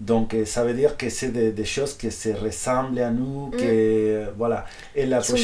Donc 0.00 0.34
euh, 0.34 0.44
ça 0.44 0.64
veut 0.64 0.74
dire 0.74 0.96
que 0.96 1.08
c'est 1.08 1.28
des, 1.28 1.64
choses 1.64 1.94
qui 1.94 2.10
se 2.10 2.30
ressemblent 2.30 2.98
à 2.98 3.10
nous, 3.10 3.48
mm. 3.48 3.50
que 3.52 4.26
voilà. 4.36 4.64
Et 4.94 5.06
la 5.06 5.22
sur, 5.22 5.36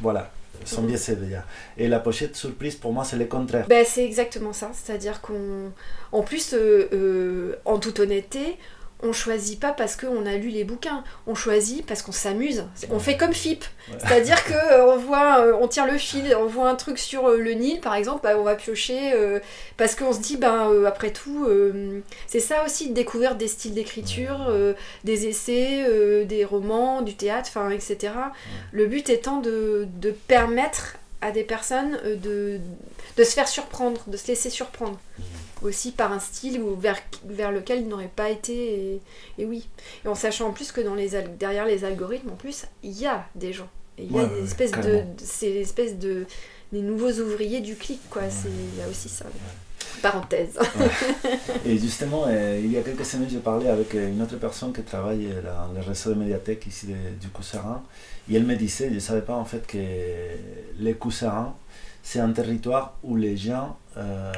voilà, 0.00 0.30
sont 0.70 0.82
biaisées 0.82 1.16
déjà. 1.16 1.44
Et 1.76 1.88
la 1.88 2.00
pochette 2.00 2.36
surprise 2.36 2.76
pour 2.76 2.92
moi 2.92 3.04
c'est 3.04 3.16
le 3.16 3.26
contraire. 3.26 3.66
Ben, 3.68 3.84
c'est 3.88 4.04
exactement 4.04 4.52
ça, 4.52 4.70
c'est-à-dire 4.72 5.20
qu'on, 5.20 5.72
en 6.12 6.22
plus, 6.22 6.54
euh, 6.54 7.56
en 7.64 7.78
toute 7.78 8.00
honnêteté, 8.00 8.58
on 9.02 9.12
choisit 9.12 9.58
pas 9.58 9.72
parce 9.72 9.96
qu'on 9.96 10.26
a 10.26 10.36
lu 10.36 10.48
les 10.48 10.64
bouquins, 10.64 11.02
on 11.26 11.34
choisit 11.34 11.84
parce 11.84 12.02
qu'on 12.02 12.12
s'amuse. 12.12 12.64
On 12.90 13.00
fait 13.00 13.16
comme 13.16 13.32
FIP, 13.32 13.64
c'est-à-dire 13.98 14.44
que 14.44 14.52
euh, 14.52 14.94
on 14.94 14.96
voit, 14.96 15.40
euh, 15.40 15.58
on 15.60 15.66
tire 15.66 15.86
le 15.86 15.98
fil, 15.98 16.34
on 16.38 16.46
voit 16.46 16.68
un 16.68 16.76
truc 16.76 16.98
sur 16.98 17.28
euh, 17.28 17.36
le 17.36 17.52
Nil 17.52 17.80
par 17.80 17.94
exemple, 17.94 18.20
bah, 18.22 18.36
on 18.38 18.44
va 18.44 18.54
piocher 18.54 19.12
parce 19.76 19.94
qu'on 19.94 20.12
se 20.12 20.20
dit 20.20 20.36
ben 20.36 20.84
après 20.86 21.10
tout, 21.10 21.46
c'est 22.26 22.40
ça 22.40 22.64
aussi 22.64 22.90
de 22.90 22.94
découvrir 22.94 23.34
des 23.34 23.48
styles 23.48 23.74
d'écriture, 23.74 24.52
des 25.04 25.26
essais, 25.26 26.24
des 26.24 26.44
romans, 26.44 27.02
du 27.02 27.14
théâtre, 27.14 27.48
enfin 27.48 27.70
etc. 27.70 28.14
Le 28.70 28.86
but 28.86 29.08
étant 29.10 29.40
de, 29.40 29.88
permettre 30.28 30.96
à 31.20 31.30
des 31.30 31.44
personnes 31.44 31.98
de, 32.04 32.60
de 33.16 33.24
se 33.24 33.32
faire 33.32 33.48
surprendre, 33.48 34.02
de 34.06 34.16
se 34.16 34.28
laisser 34.28 34.50
surprendre. 34.50 34.98
Aussi 35.62 35.92
par 35.92 36.12
un 36.12 36.18
style 36.18 36.60
ou 36.60 36.74
vers, 36.74 36.98
vers 37.24 37.52
lequel 37.52 37.80
il 37.80 37.88
n'aurait 37.88 38.10
pas 38.14 38.30
été. 38.30 39.00
Et, 39.38 39.44
oui. 39.44 39.68
Et 40.04 40.08
en 40.08 40.14
sachant 40.14 40.48
en 40.48 40.52
plus 40.52 40.72
que 40.72 40.80
dans 40.80 40.94
les, 40.94 41.10
derrière 41.38 41.66
les 41.66 41.84
algorithmes, 41.84 42.30
en 42.30 42.36
plus, 42.36 42.66
il 42.82 42.98
y 42.98 43.06
a 43.06 43.26
des 43.34 43.52
gens. 43.52 43.68
il 43.98 44.10
y 44.10 44.18
a 44.18 44.26
des 44.26 44.44
espèces 44.44 44.72
de. 44.72 45.02
C'est 45.18 45.50
l'espèce 45.50 45.98
de. 45.98 46.26
des 46.72 46.82
nouveaux 46.82 47.12
ouvriers 47.12 47.60
du 47.60 47.76
clic, 47.76 48.00
quoi. 48.10 48.22
C'est, 48.28 48.48
il 48.48 48.78
y 48.78 48.82
a 48.82 48.88
aussi 48.88 49.08
ça. 49.08 49.26
Parenthèse. 50.00 50.58
Et 51.66 51.78
justement, 51.78 52.24
euh, 52.26 52.60
il 52.62 52.72
y 52.72 52.76
a 52.76 52.82
quelques 52.82 53.04
semaines, 53.04 53.28
j'ai 53.30 53.38
parlé 53.38 53.68
avec 53.68 53.94
euh, 53.94 54.08
une 54.08 54.20
autre 54.22 54.36
personne 54.36 54.72
qui 54.72 54.82
travaille 54.82 55.26
euh, 55.26 55.42
dans 55.42 55.72
le 55.72 55.80
réseau 55.80 56.10
de 56.10 56.18
médiathèques 56.18 56.66
ici 56.66 56.88
du 57.20 57.28
Cousserin. 57.28 57.82
Et 58.30 58.36
elle 58.36 58.44
me 58.44 58.56
disait, 58.56 58.88
je 58.88 58.94
ne 58.94 59.00
savais 59.00 59.22
pas 59.22 59.34
en 59.34 59.44
fait 59.44 59.66
que 59.66 59.78
les 60.78 60.94
Cousserins, 60.94 61.54
c'est 62.02 62.20
un 62.20 62.32
territoire 62.32 62.98
où 63.02 63.16
les 63.16 63.36
gens 63.36 63.76
euh, 63.96 64.32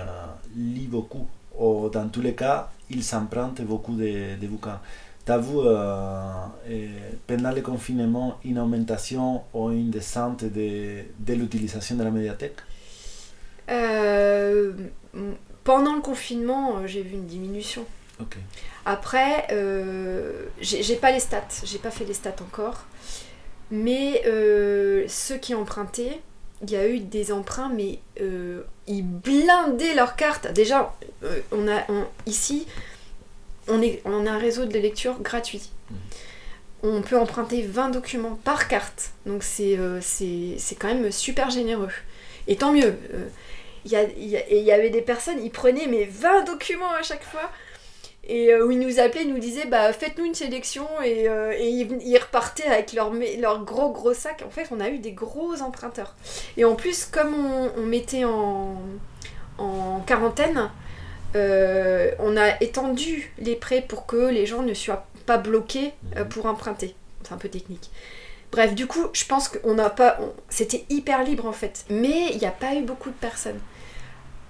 lisent 0.56 0.88
beaucoup. 0.88 1.26
Ou 1.58 1.88
dans 1.88 2.08
tous 2.08 2.20
les 2.20 2.34
cas, 2.34 2.70
ils 2.90 3.02
s'empruntent 3.02 3.62
beaucoup 3.62 3.94
de, 3.94 4.36
de 4.40 4.46
bouquins. 4.46 4.80
T'as 5.24 5.38
vu 5.38 5.56
euh, 5.56 6.32
pendant 7.26 7.52
le 7.52 7.62
confinement 7.62 8.38
une 8.44 8.58
augmentation 8.58 9.42
ou 9.54 9.70
une 9.70 9.90
descente 9.90 10.44
de, 10.44 11.02
de 11.18 11.34
l'utilisation 11.34 11.96
de 11.96 12.04
la 12.04 12.10
médiathèque? 12.10 12.58
Euh, 13.70 14.72
Pendant 15.64 15.94
le 15.94 16.02
confinement, 16.02 16.86
j'ai 16.86 17.00
vu 17.00 17.14
une 17.14 17.24
diminution. 17.24 17.86
Après, 18.84 19.46
j'ai 20.60 20.96
pas 20.96 21.10
les 21.10 21.20
stats, 21.20 21.62
j'ai 21.64 21.78
pas 21.78 21.90
fait 21.90 22.04
les 22.04 22.12
stats 22.12 22.36
encore, 22.42 22.84
mais 23.70 24.22
ceux 25.08 25.38
qui 25.38 25.54
empruntaient, 25.54 26.20
il 26.66 26.72
y 26.72 26.76
a 26.76 26.86
eu 26.88 26.98
des 27.00 27.32
emprunts, 27.32 27.68
mais 27.68 27.98
euh, 28.20 28.62
ils 28.86 29.02
blindaient 29.02 29.94
leurs 29.94 30.16
cartes. 30.16 30.52
Déjà, 30.52 30.94
euh, 31.22 31.40
on 31.52 31.68
a 31.68 31.82
ici, 32.26 32.66
on, 33.68 33.80
est, 33.82 34.02
on 34.04 34.26
a 34.26 34.30
un 34.30 34.38
réseau 34.38 34.64
de 34.66 34.78
lecture 34.78 35.20
gratuit. 35.20 35.70
Mhm. 35.90 35.96
On 36.86 37.00
peut 37.02 37.18
emprunter 37.18 37.62
20 37.62 37.90
documents 37.90 38.38
par 38.44 38.68
carte. 38.68 39.12
Donc 39.24 39.42
c'est 39.42 39.78
euh, 39.78 40.00
c'est 40.02 40.74
quand 40.78 40.88
même 40.88 41.10
super 41.10 41.48
généreux. 41.50 41.88
Et 42.46 42.56
tant 42.56 42.72
mieux. 42.72 42.94
Il 43.86 43.92
y, 43.92 43.96
a- 43.96 44.02
il 44.04 44.24
y 44.28 44.36
a- 44.36 44.48
et 44.50 44.58
il 44.58 44.64
y 44.64 44.72
avait 44.72 44.90
des 44.90 45.00
personnes, 45.02 45.42
ils 45.42 45.50
prenaient 45.50 45.86
mais 45.86 46.04
20 46.04 46.44
documents 46.44 46.92
à 46.92 47.02
chaque 47.02 47.22
fois. 47.24 47.50
Et 48.26 48.52
euh, 48.52 48.66
où 48.66 48.70
ils 48.70 48.78
nous 48.78 49.00
appelaient, 49.00 49.24
ils 49.24 49.32
nous 49.32 49.38
disaient 49.38 49.66
bah 49.66 49.92
faites-nous 49.92 50.24
une 50.24 50.34
sélection 50.34 50.86
et, 51.04 51.28
euh, 51.28 51.54
ils, 51.58 52.18
repartaient 52.18 52.66
avec 52.66 52.92
leur, 52.94 53.12
leur 53.12 53.64
gros 53.64 53.90
gros 53.92 54.14
sac. 54.14 54.42
En 54.46 54.50
fait, 54.50 54.68
on 54.70 54.80
a 54.80 54.88
eu 54.88 54.98
des 54.98 55.12
gros 55.12 55.60
emprunteurs. 55.60 56.14
Et 56.56 56.64
en 56.64 56.74
plus, 56.74 57.04
comme 57.04 57.34
on, 57.76 57.82
mettait 57.82 58.24
en, 58.24 58.76
en 59.58 60.00
quarantaine, 60.00 60.70
euh, 61.36 62.12
on 62.18 62.36
a 62.36 62.62
étendu 62.62 63.32
les 63.38 63.56
prêts 63.56 63.84
pour 63.86 64.06
que 64.06 64.30
les 64.30 64.46
gens 64.46 64.62
ne 64.62 64.72
soient 64.72 65.06
pas 65.26 65.36
bloqués 65.36 65.92
pour 66.30 66.46
emprunter. 66.46 66.94
C'est 67.22 67.32
un 67.32 67.38
peu 67.38 67.48
technique. 67.48 67.90
Bref, 68.52 68.74
du 68.74 68.86
coup, 68.86 69.06
je 69.12 69.24
pense 69.26 69.48
qu'on 69.48 69.74
n'a 69.74 69.90
pas. 69.90 70.18
C'était 70.48 70.84
hyper 70.88 71.24
libre 71.24 71.44
en 71.44 71.52
fait. 71.52 71.84
Mais 71.90 72.30
il 72.30 72.38
n'y 72.38 72.46
a 72.46 72.52
pas 72.52 72.74
eu 72.74 72.82
beaucoup 72.82 73.10
de 73.10 73.16
personnes. 73.16 73.60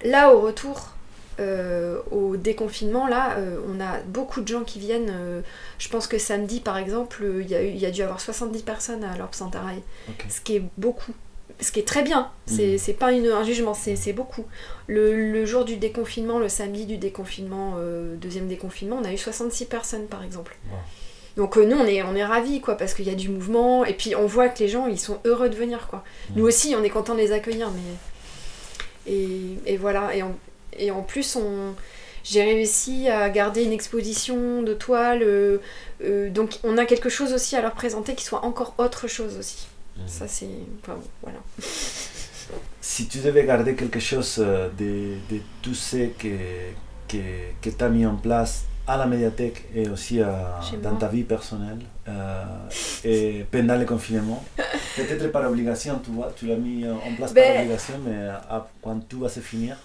Là, 0.05 0.33
au 0.33 0.41
retour, 0.41 0.95
euh, 1.41 1.99
au 2.11 2.37
déconfinement, 2.37 3.07
là, 3.07 3.37
euh, 3.39 3.59
on 3.69 3.81
a 3.81 3.99
beaucoup 4.07 4.41
de 4.41 4.49
gens 4.49 4.63
qui 4.65 4.79
viennent. 4.79 5.11
euh, 5.11 5.41
je 5.79 5.89
pense 5.89 6.07
que 6.07 6.19
samedi, 6.19 6.61
par 6.61 6.77
exemple, 6.79 7.25
il 7.41 7.49
y, 7.51 7.55
a 7.55 7.63
eu- 7.63 7.71
y 7.73 7.87
a 7.87 7.91
dû 7.91 8.03
avoir 8.03 8.21
70 8.21 8.63
personnes 8.63 9.05
à 9.05 9.17
l'Orbe. 9.17 9.35
Ce 10.29 10.41
qui 10.41 10.57
est 10.57 10.63
beaucoup. 10.79 11.13
Ce 11.61 11.71
qui 11.71 11.81
est 11.81 11.87
très 11.87 12.03
bien. 12.03 12.31
C'est 12.47 12.79
c'est 12.79 12.95
pas 12.95 13.13
une- 13.13 13.29
un 13.29 13.45
jugement, 13.45 13.75
c'est 13.75 14.13
beaucoup. 14.13 14.45
Le, 14.89 15.31
le 15.33 15.47
jour 15.47 15.65
du 15.65 15.77
déconfinement, 15.77 16.39
le 16.39 16.49
samedi 16.49 16.85
du 16.87 16.97
déconfinement, 16.99 17.75
deuxième 18.17 18.49
déconfinement, 18.49 18.99
on 19.01 19.05
a 19.05 19.13
eu 19.13 19.19
66 19.19 19.67
personnes, 19.67 20.07
par 20.07 20.23
exemple. 20.25 20.57
Wow. 20.71 20.79
Donc 21.37 21.57
euh, 21.57 21.65
nous, 21.65 21.77
on 21.77 21.85
est, 21.87 22.03
on 22.03 22.15
est 22.15 22.25
ravis, 22.25 22.61
quoi, 22.61 22.77
parce 22.77 22.95
qu'il 22.95 23.07
y 23.07 23.11
a 23.11 23.15
du 23.17 23.29
mouvement. 23.29 23.85
Et 23.85 23.95
puis 23.95 24.15
on 24.17 24.27
voit 24.27 24.49
que 24.49 24.59
les 24.61 24.69
gens, 24.69 24.87
ils 24.87 24.99
sont 25.01 25.19
heureux 25.25 25.49
de 25.49 25.57
venir, 25.57 25.87
quoi. 25.89 26.05
Mhm. 26.31 26.37
Nous 26.39 26.47
aussi, 26.47 26.75
on 26.79 26.83
est 26.85 26.91
content 26.91 27.15
de 27.15 27.21
les 27.21 27.33
accueillir, 27.33 27.71
mais... 27.71 29.13
Et, 29.13 29.59
et 29.67 29.77
voilà. 29.77 30.15
Et 30.15 30.23
en, 30.23 30.33
et 30.79 30.91
en 30.91 31.03
plus, 31.03 31.37
on... 31.37 31.75
J'ai 32.27 32.43
réussi 32.43 33.09
à 33.11 33.29
garder 33.29 33.65
une 33.65 33.73
exposition 33.73 34.63
de 34.63 34.73
toiles, 34.73 35.23
euh, 35.23 35.59
euh, 36.03 36.31
donc 36.31 36.59
on 36.65 36.79
a 36.79 36.87
quelque 36.87 37.11
chose 37.11 37.35
aussi 37.35 37.55
à 37.55 37.61
leur 37.61 37.73
présenter 37.73 38.15
qui 38.15 38.25
soit 38.25 38.45
encore 38.47 38.75
autre 38.79 39.09
chose 39.09 39.37
aussi. 39.39 39.67
Mhm. 39.99 40.09
Ça 40.09 40.27
c'est... 40.27 40.49
Enfin, 40.83 40.95
bon, 40.95 41.07
voilà. 41.23 41.39
Si 42.81 43.09
tu 43.09 43.19
devais 43.19 43.45
garder 43.45 43.75
quelque 43.75 43.99
chose 44.01 44.37
euh, 44.39 44.69
de, 44.79 45.15
de 45.35 45.41
tout 45.63 45.75
ce 45.75 45.97
que, 46.19 46.29
que, 47.09 47.17
que 47.63 47.71
tu 47.71 47.83
as 47.85 47.89
mis 47.89 48.05
en 48.05 48.17
place 48.17 48.65
à 48.87 48.99
la 48.99 49.07
médiathèque 49.07 49.65
et 49.75 49.89
aussi 49.89 50.21
à- 50.21 50.61
dans 50.83 50.95
ta 50.97 51.09
vie 51.09 51.23
personnelle 51.25 51.79
euh, 52.07 52.45
et 53.05 53.47
pendant 53.51 53.77
le 53.79 53.87
confinement, 53.87 54.45
peut-être 54.97 55.33
par 55.33 55.49
obligation, 55.51 55.99
tu 56.05 56.11
vois, 56.11 56.31
tu 56.37 56.47
l'as 56.47 56.57
mis 56.57 56.87
en 56.87 57.15
place 57.17 57.33
par 57.33 57.43
Ben- 57.43 57.61
obligation, 57.63 57.95
mais 58.05 58.29
à- 58.29 58.69
quand 58.83 59.01
tout 59.09 59.21
va 59.21 59.31
se 59.31 59.41
finir, 59.41 59.77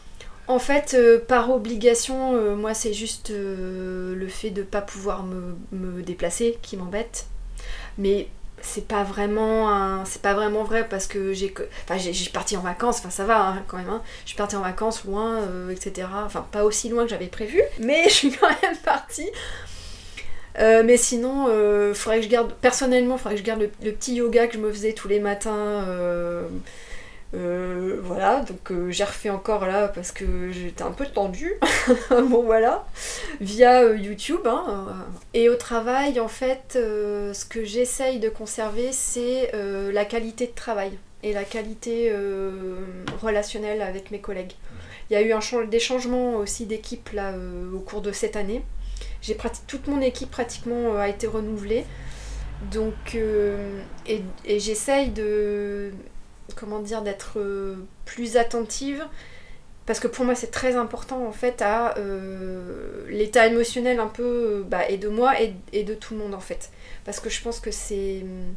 En 0.49 0.57
fait, 0.57 0.95
euh, 0.95 1.19
par 1.19 1.51
obligation, 1.51 2.33
euh, 2.33 2.55
moi, 2.55 2.73
c'est 2.73 2.91
juste 2.91 3.29
euh, 3.29 4.15
le 4.15 4.27
fait 4.27 4.49
de 4.49 4.63
pas 4.63 4.81
pouvoir 4.81 5.23
me, 5.23 6.01
déplacer 6.01 6.57
qui 6.63 6.75
m'embête. 6.75 7.27
Mais 7.99 8.27
c'est 8.61 8.87
pas 8.87 9.03
vraiment 9.03 10.03
c'est 10.03 10.21
pas 10.21 10.33
vraiment 10.33 10.65
vrai 10.65 10.85
parce 10.89 11.07
que 11.07 11.31
j'ai 11.31 11.53
enfin 11.85 11.97
j'ai 11.97 12.29
partie 12.29 12.57
en 12.57 12.61
vacances 12.61 12.99
enfin 12.99 13.09
ça 13.09 13.23
va 13.23 13.39
hein, 13.41 13.63
quand 13.69 13.77
même 13.77 13.87
hein. 13.87 14.01
je 14.25 14.29
suis 14.31 14.37
partie 14.37 14.57
en 14.57 14.61
vacances 14.61 15.05
loin 15.05 15.47
etc 15.71 16.09
enfin 16.25 16.45
pas 16.51 16.65
aussi 16.65 16.89
loin 16.89 17.03
que 17.03 17.09
j'avais 17.09 17.27
prévu 17.27 17.61
mais 17.79 18.03
je 18.09 18.13
suis 18.13 18.31
quand 18.31 18.49
même 18.61 18.75
partie 18.83 19.29
mais 20.57 20.97
sinon 20.97 21.45
euh, 21.47 21.93
faudrait 21.93 22.17
que 22.17 22.25
je 22.25 22.29
garde 22.29 22.51
personnellement 22.51 23.17
faudrait 23.17 23.35
que 23.35 23.39
je 23.39 23.45
garde 23.45 23.61
le, 23.61 23.91
petit 23.91 24.15
yoga 24.15 24.47
que 24.47 24.55
je 24.55 24.59
me 24.59 24.73
faisais 24.73 24.91
tous 24.91 25.07
les 25.07 25.21
matins 25.21 25.85
euh, 27.35 27.99
voilà, 28.03 28.41
donc 28.41 28.71
euh, 28.71 28.89
j'ai 28.89 29.03
refait 29.03 29.29
encore 29.29 29.67
là 29.67 29.87
parce 29.87 30.11
que 30.11 30.51
j'étais 30.51 30.81
un 30.81 30.91
peu 30.91 31.05
tendue. 31.05 31.53
bon 32.09 32.43
voilà, 32.43 32.87
via 33.39 33.83
euh, 33.83 33.97
YouTube. 33.97 34.47
hein. 34.47 34.87
Et 35.33 35.49
au 35.49 35.55
travail, 35.55 36.19
en 36.19 36.27
fait, 36.27 36.71
ce 36.73 37.45
que 37.45 37.63
j'essaye 37.63 38.19
de 38.19 38.29
conserver, 38.29 38.91
c'est 38.91 39.51
la 39.53 40.05
qualité 40.05 40.47
de 40.47 40.53
travail 40.53 40.91
et 41.21 41.33
la 41.33 41.43
qualité 41.43 42.11
relationnelle 43.21 43.81
avec 43.81 44.11
mes 44.11 44.19
collègues. 44.19 44.53
Il 45.09 45.13
y 45.13 45.15
a 45.17 45.21
eu 45.21 45.33
un 45.33 45.65
des 45.65 45.79
changements 45.79 46.35
aussi 46.35 46.65
d'équipe 46.65 47.09
là 47.13 47.33
au 47.73 47.79
cours 47.79 48.01
de 48.01 48.11
cette 48.11 48.35
année. 48.35 48.63
J'ai 49.21 49.37
toute 49.67 49.87
mon 49.87 50.01
équipe 50.01 50.31
pratiquement 50.31 50.97
a 50.97 51.09
été 51.09 51.27
renouvelée. 51.27 51.85
Donc, 52.71 53.15
et 53.15 54.59
j'essaye 54.59 55.09
de, 55.09 55.91
comment 56.55 56.79
dire, 56.79 57.01
d'être 57.01 57.33
euh, 57.39 57.75
plus 58.05 58.37
attentive. 58.37 59.05
Parce 59.85 59.99
que 59.99 60.07
pour 60.07 60.23
moi, 60.25 60.35
c'est 60.35 60.51
très 60.51 60.75
important 60.75 61.25
en 61.25 61.31
fait 61.31 61.61
à 61.63 61.97
euh, 61.97 63.05
l'état 63.09 63.47
émotionnel 63.47 63.99
un 63.99 64.07
peu 64.07 64.23
euh, 64.23 64.63
bah, 64.63 64.87
et 64.87 64.97
de 64.97 65.09
moi 65.09 65.41
et, 65.41 65.53
et 65.73 65.83
de 65.83 65.95
tout 65.95 66.13
le 66.13 66.19
monde 66.19 66.35
en 66.35 66.39
fait. 66.39 66.69
Parce 67.05 67.19
que 67.19 67.29
je 67.29 67.41
pense 67.41 67.59
que 67.59 67.71
c'est. 67.71 68.21
hum, 68.21 68.53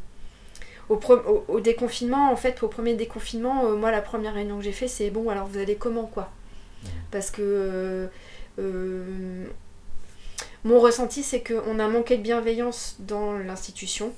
Au, 0.89 0.97
pre- 0.97 1.25
au, 1.25 1.43
au 1.47 1.59
déconfinement, 1.61 2.31
en 2.31 2.35
fait, 2.35 2.61
au 2.61 2.67
premier 2.67 2.93
déconfinement, 2.95 3.65
euh, 3.65 3.75
moi, 3.75 3.89
la 3.89 4.01
première 4.01 4.33
réunion 4.35 4.57
que 4.57 4.63
j'ai 4.65 4.73
fait, 4.73 4.87
c'est 4.89 5.09
bon, 5.09 5.29
alors 5.29 5.47
vous 5.47 5.57
allez 5.57 5.75
comment 5.75 6.05
quoi? 6.05 6.29
Parce 7.11 7.31
que. 7.31 7.41
euh, 7.41 8.07
euh, 8.59 9.45
mon 10.65 10.79
ressenti, 10.79 11.23
c'est 11.23 11.41
qu'on 11.41 11.79
a 11.79 11.87
manqué 11.87 12.17
de 12.17 12.21
bienveillance 12.21 12.95
dans 12.99 13.33
l'institution, 13.37 14.13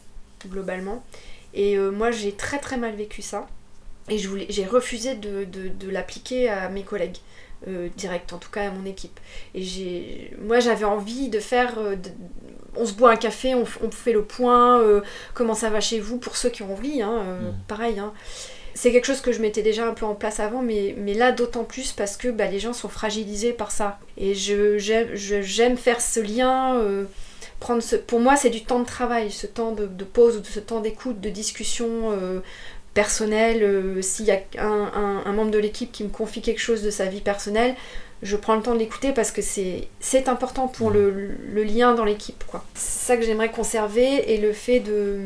globalement. 0.47 1.03
Et 1.53 1.77
moi, 1.77 2.11
j'ai 2.11 2.33
très 2.33 2.59
très 2.59 2.77
mal 2.77 2.95
vécu 2.95 3.21
ça. 3.21 3.47
Et 4.09 4.17
j'ai 4.49 4.65
refusé 4.65 5.15
de, 5.15 5.45
de- 5.45 5.67
de 5.69 5.89
l'appliquer 5.89 6.47
à 6.49 6.69
mes 6.69 6.83
collègues, 6.83 7.17
euh, 7.67 7.89
direct, 7.97 8.33
en 8.33 8.37
tout 8.37 8.51
cas 8.51 8.67
à 8.67 8.71
mon 8.71 8.85
équipe. 8.85 9.19
Et 9.55 9.63
j'ai, 9.63 10.31
moi, 10.39 10.59
j'avais 10.59 10.85
envie 10.85 11.29
de 11.29 11.39
faire. 11.39 11.79
euh, 11.79 11.95
de- 11.95 12.09
on 12.77 12.85
se 12.85 12.93
boit 12.93 13.11
un 13.11 13.15
café, 13.15 13.55
on, 13.55 13.63
on 13.81 13.89
fait 13.89 14.11
le 14.11 14.23
point, 14.23 14.79
euh, 14.81 15.01
comment 15.33 15.53
ça 15.55 15.69
va 15.69 15.79
chez 15.81 15.99
vous, 15.99 16.17
pour 16.17 16.35
ceux 16.37 16.49
qui 16.49 16.61
ont 16.61 16.73
envie, 16.73 17.01
hein, 17.01 17.13
euh, 17.25 17.49
Mm. 17.51 17.53
pareil. 17.67 17.99
hein. 17.99 18.13
C'est 18.73 18.91
quelque 18.91 19.05
chose 19.05 19.21
que 19.21 19.31
je 19.31 19.39
mettais 19.41 19.61
déjà 19.61 19.87
un 19.87 19.93
peu 19.93 20.05
en 20.05 20.15
place 20.15 20.41
avant, 20.41 20.61
mais, 20.61 20.93
mais 20.97 21.13
là 21.13 21.31
d'autant 21.31 21.63
plus 21.63 21.93
parce 21.93 22.17
que 22.17 22.27
bah, 22.27 22.47
les 22.47 22.59
gens 22.59 22.73
sont 22.73 22.89
fragilisés 22.89 23.53
par 23.53 23.71
ça. 23.71 23.97
Et 24.17 24.35
je, 24.35 24.77
j'aime, 24.77 25.77
faire 25.77 26.01
ce 26.01 26.19
lien. 26.19 26.81
prendre 27.61 27.81
ce, 27.81 27.95
pour 27.95 28.19
moi, 28.19 28.35
c'est 28.35 28.49
du 28.49 28.65
temps 28.65 28.79
de 28.79 28.85
travail, 28.85 29.31
ce 29.31 29.47
temps 29.47 29.71
de, 29.71 29.85
de 29.87 30.03
pause, 30.03 30.41
ce 30.43 30.59
temps 30.59 30.81
d'écoute, 30.81 31.21
de 31.21 31.29
discussion 31.29 32.11
personnelle. 32.95 33.61
euh, 33.63 34.01
S'il 34.01 34.25
y 34.25 34.31
a 34.31 34.39
un, 34.59 35.21
un- 35.27 35.33
membre 35.33 35.51
de 35.51 35.59
l'équipe 35.59 35.91
qui 35.91 36.03
me 36.03 36.09
confie 36.09 36.41
quelque 36.41 36.61
chose 36.61 36.81
de 36.83 36.89
sa 36.89 37.05
vie 37.05 37.21
personnelle, 37.21 37.75
je 38.23 38.35
prends 38.37 38.55
le 38.55 38.63
temps 38.63 38.73
de 38.73 38.79
l'écouter 38.79 39.11
parce 39.13 39.31
que 39.31 39.43
c'est, 39.43 39.87
important 40.27 40.67
pour 40.67 40.89
le, 40.91 41.11
le 41.53 41.63
lien 41.63 41.93
dans 41.95 42.05
l'équipe. 42.05 42.43
C'est 42.75 43.05
ça 43.07 43.17
que 43.17 43.23
j'aimerais 43.23 43.51
conserver 43.51 44.33
et 44.33 44.37
le 44.39 44.53
fait 44.53 44.79
de. 44.79 45.19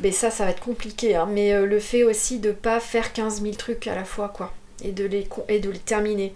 Mais 0.00 0.12
ça, 0.12 0.30
ça 0.30 0.44
va 0.44 0.50
être 0.50 0.60
compliqué, 0.62 1.16
hein, 1.16 1.28
mais 1.30 1.52
euh, 1.52 1.66
le 1.66 1.78
fait 1.78 2.02
aussi 2.04 2.38
de 2.38 2.52
pas 2.52 2.80
faire 2.80 3.12
15 3.12 3.42
000 3.42 3.54
trucs 3.54 3.86
à 3.86 3.94
la 3.94 4.04
fois, 4.04 4.28
quoi, 4.28 4.52
et 4.82 4.92
de 4.92 5.04
les, 5.04 5.28
et 5.48 5.58
de 5.60 5.70
les 5.70 5.78
terminer. 5.78 6.32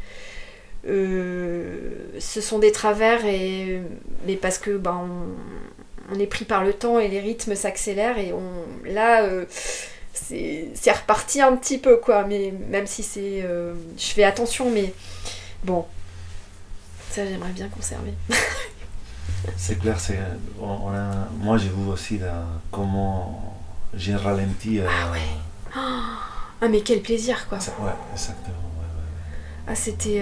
Euh, 0.88 1.90
ce 2.18 2.40
sont 2.40 2.58
des 2.58 2.72
travers, 2.72 3.24
et, 3.24 3.80
mais 4.26 4.36
parce 4.36 4.58
que 4.58 4.76
ben, 4.76 5.08
on 6.14 6.18
est 6.18 6.26
pris 6.26 6.44
par 6.44 6.64
le 6.64 6.72
temps 6.72 6.98
et 6.98 7.08
les 7.08 7.20
rythmes 7.20 7.54
s'accélèrent, 7.54 8.18
et 8.18 8.32
on, 8.32 8.42
là, 8.84 9.22
euh, 9.22 9.44
c'est 10.12 10.92
reparti 10.92 11.40
un 11.40 11.56
petit 11.56 11.78
peu, 11.78 11.96
quoi, 11.98 12.24
mais 12.24 12.52
même 12.68 12.86
si 12.86 13.02
c'est. 13.02 13.40
euh, 13.44 13.74
je 13.98 14.06
fais 14.06 14.24
attention, 14.24 14.70
mais 14.70 14.92
bon, 15.64 15.86
ça 17.10 17.26
j'aimerais 17.26 17.50
bien 17.52 17.68
conserver. 17.68 18.12
c'est 19.56 19.78
clair, 19.78 19.98
c'est, 19.98 20.18
on, 20.60 20.66
on 20.66 20.90
a- 20.90 21.28
moi 21.38 21.56
j'ai 21.58 21.68
vu 21.68 21.88
aussi 21.90 22.18
là, 22.18 22.44
comment 22.70 23.56
j'ai 23.94 24.14
ralenti. 24.14 24.80
euh, 24.80 24.86
Ah, 25.74 26.68
mais 26.68 26.80
quel 26.82 27.00
plaisir, 27.02 27.46
quoi! 27.48 27.58
ça- 27.60 27.72
ouais, 27.80 27.90
exactement. 28.12 28.54
ouais, 28.78 28.84
ouais, 28.84 29.66
Ah, 29.66 29.74
c'était 29.74 30.20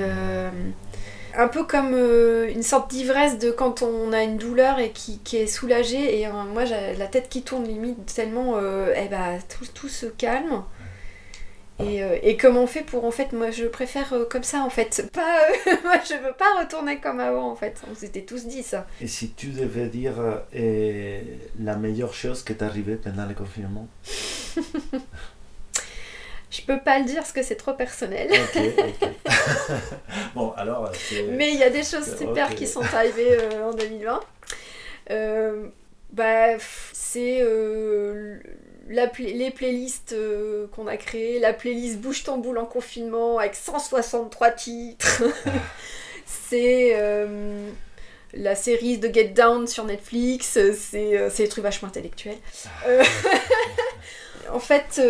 un 1.36 1.48
peu 1.48 1.64
comme 1.64 1.92
euh, 1.94 2.50
une 2.50 2.62
sorte 2.62 2.90
d'ivresse 2.90 3.38
de 3.38 3.50
quand 3.50 3.82
on 3.82 4.12
a 4.12 4.22
une 4.22 4.36
douleur 4.36 4.78
et 4.78 4.90
qui, 4.90 5.18
qui 5.18 5.36
est 5.36 5.46
soulagée. 5.46 6.20
Et 6.20 6.26
euh, 6.26 6.30
moi, 6.52 6.64
j'ai 6.64 6.94
la 6.96 7.06
tête 7.06 7.28
qui 7.28 7.42
tourne 7.42 7.64
limite 7.64 8.12
tellement 8.14 8.56
euh, 8.56 8.92
eh 8.96 9.08
ben, 9.08 9.38
tout, 9.48 9.66
tout 9.72 9.88
se 9.88 10.06
calme. 10.06 10.62
Et, 11.82 12.02
et 12.22 12.36
comment 12.36 12.64
on 12.64 12.66
fait 12.66 12.82
pour 12.82 13.06
en 13.06 13.10
fait, 13.10 13.32
moi 13.32 13.50
je 13.50 13.64
préfère 13.64 14.12
comme 14.28 14.42
ça 14.42 14.58
en 14.58 14.68
fait. 14.68 15.10
Pas, 15.14 15.38
moi 15.82 15.94
je 16.06 16.12
veux 16.12 16.34
pas 16.34 16.60
retourner 16.60 16.98
comme 17.00 17.20
avant 17.20 17.50
en 17.50 17.56
fait. 17.56 17.80
On 17.90 17.94
s'était 17.94 18.20
tous 18.20 18.44
dit 18.44 18.62
ça. 18.62 18.86
Et 19.00 19.06
si 19.06 19.30
tu 19.30 19.46
devais 19.46 19.86
dire 19.86 20.12
euh, 20.54 21.22
la 21.58 21.76
meilleure 21.76 22.12
chose 22.12 22.42
qui 22.42 22.54
t'est 22.54 22.62
arrivée 22.66 22.96
pendant 22.96 23.24
le 23.24 23.32
confinement? 23.32 23.88
Je 26.50 26.62
peux 26.62 26.80
pas 26.80 26.98
le 26.98 27.04
dire 27.04 27.18
parce 27.18 27.32
que 27.32 27.42
c'est 27.42 27.56
trop 27.56 27.74
personnel. 27.74 28.30
Bon, 30.34 30.52
alors. 30.56 30.90
Mais 31.30 31.52
il 31.52 31.58
y 31.58 31.62
a 31.62 31.70
des 31.70 31.82
choses 31.82 32.16
super 32.16 32.54
qui 32.54 32.66
sont 32.66 32.82
arrivées 32.82 33.38
en 33.62 33.72
2020. 33.72 34.20
bah, 36.12 36.58
c'est 36.92 37.42
les 38.90 39.50
playlists 39.50 40.12
euh, 40.12 40.66
qu'on 40.74 40.86
a 40.86 40.96
créées, 40.96 41.38
la 41.38 41.52
playlist 41.52 41.98
Bouge 41.98 42.24
ton 42.24 42.38
boule 42.38 42.58
en 42.58 42.66
confinement 42.66 43.38
avec 43.38 43.54
163 43.54 44.50
titres. 44.52 45.22
c'est 46.26 46.92
euh, 46.94 47.68
la 48.34 48.54
série 48.54 48.98
de 48.98 49.12
Get 49.12 49.28
Down 49.28 49.66
sur 49.66 49.84
Netflix, 49.84 50.58
c'est 50.74 51.18
euh, 51.18 51.30
des 51.30 51.48
trucs 51.48 51.64
vachement 51.64 51.88
intellectuels. 51.88 52.38
en 54.52 54.60
fait, 54.60 55.00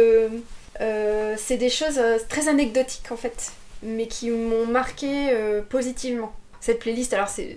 c'est 0.81 1.57
des 1.57 1.71
choses 1.71 2.01
très 2.29 2.49
anecdotiques 2.49 3.13
en 3.13 3.17
fait, 3.17 3.53
mais 3.83 4.07
qui 4.07 4.31
m'ont 4.31 4.67
marqué 4.67 5.31
positivement. 5.69 6.33
Cette 6.61 6.81
playlist, 6.81 7.15
alors 7.15 7.29
c'est, 7.29 7.57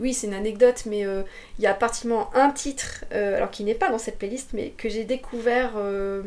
oui, 0.00 0.12
c'est 0.12 0.26
une 0.26 0.34
anecdote, 0.34 0.82
mais 0.86 1.06
euh, 1.06 1.22
il 1.58 1.62
y 1.62 1.68
a 1.68 1.74
particulièrement 1.74 2.34
un 2.34 2.50
titre, 2.50 3.04
euh, 3.12 3.36
alors 3.36 3.52
qui 3.52 3.62
n'est 3.62 3.76
pas 3.76 3.90
dans 3.90 3.98
cette 3.98 4.18
playlist, 4.18 4.50
mais 4.54 4.70
que 4.70 4.88
j'ai 4.88 5.04
découvert 5.04 5.74
euh, 5.76 6.22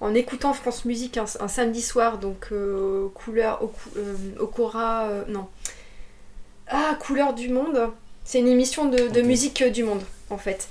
en 0.00 0.14
écoutant 0.14 0.54
France 0.54 0.86
Musique 0.86 1.18
un, 1.18 1.26
samedi 1.26 1.82
soir, 1.82 2.16
donc 2.16 2.50
couleur 3.12 3.62
au, 3.62 3.72
Okora, 4.40 5.10
non, 5.28 5.46
ah 6.68 6.96
couleur 6.98 7.34
du 7.34 7.50
monde. 7.50 7.90
C'est 8.24 8.38
une 8.38 8.48
émission 8.48 8.86
de, 8.86 9.20
musique 9.20 9.62
du 9.64 9.84
monde 9.84 10.02
en 10.30 10.38
fait, 10.38 10.68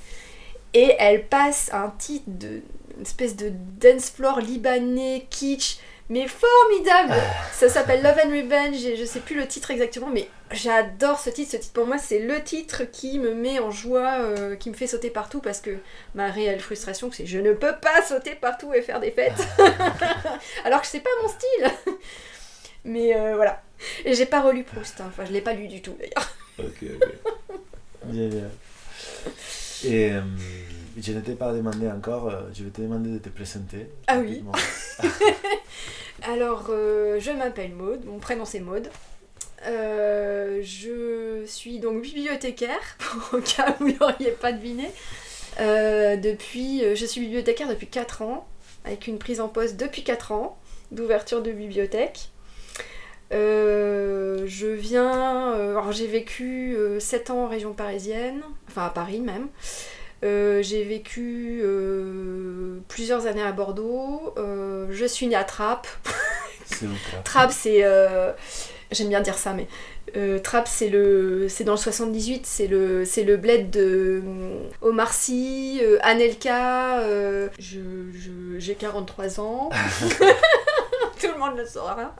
et 0.74 0.96
elle 0.98 1.28
passe 1.28 1.70
un 1.72 1.94
titre 2.00 2.26
de 2.26 2.64
espèce 3.04 3.36
de 3.36 3.52
dance 3.80 4.10
floor 4.10 4.40
libanais 4.40 5.28
kitsch 5.30 5.78
mais 6.10 6.28
formidable 6.28 7.14
Ça 7.54 7.70
s'appelle 7.70 8.04
Love 8.04 8.18
and 8.26 8.30
Revenge 8.30 8.86
et 8.86 8.98
je 8.98 9.06
sais 9.06 9.20
plus 9.20 9.36
le 9.36 9.48
titre 9.48 9.72
exactement, 9.72 10.10
mais 10.10 10.28
j'adore 10.52 11.20
ce 11.20 11.30
titre. 11.30 11.52
Ce 11.52 11.58
titre 11.58 11.74
pour 11.74 11.88
moi, 11.88 11.98
c'est 11.98 12.20
le 12.20 12.44
titre 12.44 12.84
qui 12.84 13.20
me 13.20 13.34
met 13.34 13.60
en 13.60 13.72
joie, 13.72 14.18
euh, 14.20 14.56
qui 14.56 14.70
me 14.70 14.76
fait 14.76 14.88
sauter 14.88 15.10
partout 15.10 15.40
parce 15.40 15.62
que 15.62 15.78
ma 16.14 16.30
réelle 16.30 16.60
frustration, 16.60 17.10
c'est 17.12 17.26
je 17.26 17.40
ne 17.40 17.54
peux 17.54 17.76
pas 17.82 18.02
sauter 18.02 18.36
partout 18.36 18.74
et 18.74 18.82
faire 18.82 19.00
des 19.00 19.12
fêtes. 19.12 19.48
Alors 20.66 20.82
que 20.82 20.88
c'est 20.88 21.00
pas 21.00 21.10
mon 21.22 21.30
style. 21.30 21.96
Mais 22.86 23.16
euh, 23.16 23.36
voilà. 23.36 23.64
Et 24.04 24.14
j'ai 24.14 24.26
pas 24.26 24.42
relu 24.42 24.64
Proust, 24.64 25.00
hein. 25.00 25.06
enfin 25.08 25.24
je 25.26 25.32
l'ai 25.32 25.42
pas 25.42 25.54
lu 25.54 25.68
du 25.68 25.82
tout 25.82 25.96
d'ailleurs. 25.98 26.30
Ok, 26.60 26.84
ok. 27.02 27.58
Bien, 28.06 28.28
bien. 28.28 28.50
Et. 29.86 30.12
Euh, 30.12 30.22
je 31.02 31.12
ne 31.12 31.22
t'ai 31.22 31.34
pas 31.34 31.52
demandé 31.54 31.88
encore, 31.88 32.30
euh, 32.30 32.42
je 32.54 32.64
vais 32.64 32.70
te 32.70 32.82
demander 32.82 33.12
de 33.12 33.18
te 33.18 33.30
présenter. 33.30 33.88
Ah 34.08 34.20
oui 34.20 34.44
Alors, 36.24 36.68
euh, 36.70 37.20
je 37.20 37.32
m'appelle 37.32 37.74
Maude, 37.74 38.06
mon 38.06 38.20
prénom 38.20 38.46
c'est 38.46 38.60
Maude. 38.60 38.90
Euh, 39.66 40.62
je 40.62 41.44
suis 41.46 41.80
donc 41.80 42.02
bibliothécaire, 42.02 42.98
au 43.34 43.40
cas 43.40 43.76
où 43.80 43.86
vous 43.86 43.94
n'auriez 44.00 44.32
pas 44.32 44.52
deviné. 44.52 44.90
depuis, 45.58 46.84
je 46.96 47.06
suis 47.06 47.22
bibliothécaire 47.22 47.68
depuis 47.68 47.88
4 47.88 48.22
ans, 48.22 48.48
avec 48.86 49.08
une 49.08 49.18
prise 49.18 49.40
en 49.42 49.48
poste 49.48 49.78
depuis 49.78 50.04
4 50.04 50.32
ans 50.32 50.58
d'ouverture 50.92 51.42
de 51.42 51.52
bibliothèque. 51.52 52.30
je 53.32 54.68
viens, 54.68 55.54
alors 55.54 55.92
j'ai 55.92 56.08
vécu 56.08 56.78
7 57.00 57.32
ans 57.32 57.46
en 57.46 57.48
région 57.48 57.74
parisienne, 57.74 58.42
enfin 58.68 58.86
à 58.86 58.90
Paris 58.90 59.22
même. 59.22 59.48
Euh, 60.24 60.62
j'ai 60.64 60.84
vécu 60.84 61.62
euh, 61.64 62.80
plusieurs 62.88 63.28
années 63.28 63.44
à 63.44 63.52
Bordeaux. 63.52 64.34
Euh, 64.38 64.88
je 64.92 65.06
suis 65.06 65.28
née 65.28 65.36
à 65.36 65.44
Trappes. 65.44 65.88
Trappes, 67.26 67.52
c'est. 67.52 67.84
J'aime 68.92 69.10
bien 69.10 69.22
dire 69.22 69.38
ça, 69.38 69.54
mais. 69.54 69.68
Trappes, 70.44 70.68
c'est 70.68 70.90
le, 70.90 71.48
c'est 71.50 71.64
dans 71.64 71.74
le 71.74 71.78
78, 71.78 72.46
c'est 72.46 72.68
le, 72.68 73.04
c'est 73.04 73.24
le 73.24 73.36
bled 73.36 73.72
de 73.72 74.22
Omar 74.82 75.12
Sy, 75.12 75.82
Anelka. 76.02 77.02
je, 77.60 77.80
j'ai 78.58 78.76
43 78.76 79.40
ans. 79.40 79.70
Tout 81.20 81.28
le 81.34 81.40
monde 81.40 81.58
le 81.58 81.66
saura. 81.66 82.16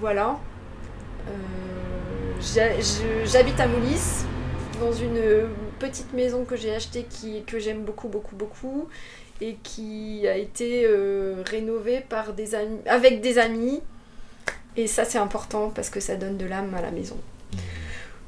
voilà. 0.00 0.38
j'habite 3.24 3.60
à 3.60 3.66
Moulis 3.66 4.26
dans 4.82 4.92
une 4.92 5.20
petite 5.78 6.12
maison 6.12 6.44
que 6.44 6.56
j'ai 6.56 6.74
achetée 6.74 7.06
qui, 7.08 7.42
que 7.44 7.58
j'aime 7.58 7.84
beaucoup, 7.84 8.08
beaucoup, 8.08 8.34
beaucoup 8.34 8.88
et 9.40 9.56
qui 9.62 10.26
a 10.26 10.36
été 10.36 10.84
euh, 10.86 11.42
rénovée 11.46 12.00
par 12.08 12.32
des 12.32 12.54
amis, 12.54 12.78
avec 12.86 13.20
des 13.20 13.38
amis. 13.38 13.80
Et 14.76 14.86
ça, 14.86 15.04
c'est 15.04 15.18
important 15.18 15.70
parce 15.70 15.90
que 15.90 16.00
ça 16.00 16.16
donne 16.16 16.36
de 16.36 16.46
l'âme 16.46 16.74
à 16.74 16.82
la 16.82 16.90
maison. 16.90 17.16
Mmh. 17.16 17.56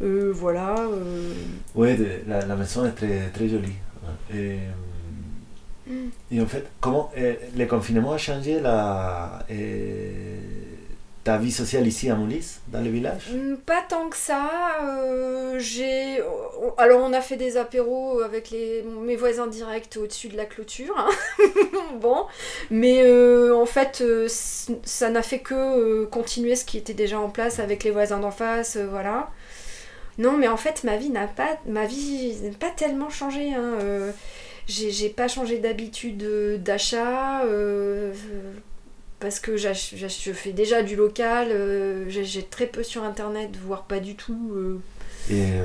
Euh, 0.02 0.32
voilà. 0.32 0.76
Euh... 0.78 1.32
Oui, 1.74 1.96
la, 2.26 2.44
la, 2.44 2.56
maison 2.56 2.84
est 2.86 2.92
très, 2.92 3.30
très 3.32 3.48
jolie. 3.48 3.72
Et, 4.32 4.58
mmh. 5.86 5.92
et 6.32 6.40
en 6.40 6.46
fait, 6.46 6.66
comment 6.80 7.10
euh, 7.16 7.34
le 7.56 7.66
confinement 7.66 8.12
a 8.12 8.18
changé 8.18 8.60
la 8.60 9.44
ta 11.24 11.38
vie 11.38 11.50
sociale 11.50 11.86
ici 11.86 12.10
à 12.10 12.14
Moulis, 12.14 12.58
dans 12.68 12.82
le 12.82 12.90
village? 12.90 13.30
Mm, 13.32 13.56
Pas 13.56 13.82
tant 13.88 14.10
que 14.10 14.16
ça. 14.16 14.50
Euh, 14.82 15.58
j'ai... 15.58 16.20
Alors 16.76 17.00
on 17.02 17.12
a 17.14 17.22
fait 17.22 17.36
des 17.36 17.56
apéros 17.56 18.20
avec 18.20 18.50
les... 18.50 18.82
mes 18.82 19.16
voisins 19.16 19.46
directs 19.46 19.96
au-dessus 20.00 20.28
de 20.28 20.36
la 20.36 20.44
clôture. 20.44 20.94
Hein. 20.98 21.08
bon. 22.00 22.26
Mais 22.70 23.02
euh, 23.02 23.56
en 23.56 23.64
fait, 23.64 24.02
euh, 24.02 24.28
ça 24.28 25.08
n'a 25.10 25.22
fait 25.22 25.38
que 25.38 26.04
continuer 26.04 26.56
ce 26.56 26.66
qui 26.66 26.76
était 26.76 26.94
déjà 26.94 27.18
en 27.18 27.30
place 27.30 27.58
avec 27.58 27.84
les 27.84 27.90
voisins 27.90 28.18
d'en 28.20 28.30
face. 28.30 28.76
voilà. 28.76 29.30
Non, 30.18 30.32
mais 30.36 30.46
en 30.46 30.58
fait, 30.58 30.84
ma 30.84 30.96
vie 30.98 31.10
n'a 31.10 31.26
pas... 31.26 31.58
Ma 31.66 31.86
vie 31.86 32.36
n'a 32.42 32.56
pas 32.56 32.70
tellement 32.70 33.08
changé. 33.08 33.54
Hein. 33.54 33.78
j'ai 34.68 35.08
pas 35.08 35.26
changé 35.26 35.58
d'habitude 35.58 36.62
d'achat 36.62 37.42
parce 39.24 39.40
que 39.40 39.56
je 39.56 40.32
fais 40.34 40.52
déjà 40.52 40.82
du 40.82 40.96
local, 40.96 41.48
euh, 41.50 42.04
j'ai 42.10 42.42
très 42.42 42.66
peu 42.66 42.82
sur 42.82 43.04
internet, 43.04 43.56
voire 43.56 43.84
pas 43.84 43.98
du 43.98 44.16
tout. 44.16 44.52
Euh. 44.54 44.78
Et 45.30 45.52
euh, 45.52 45.64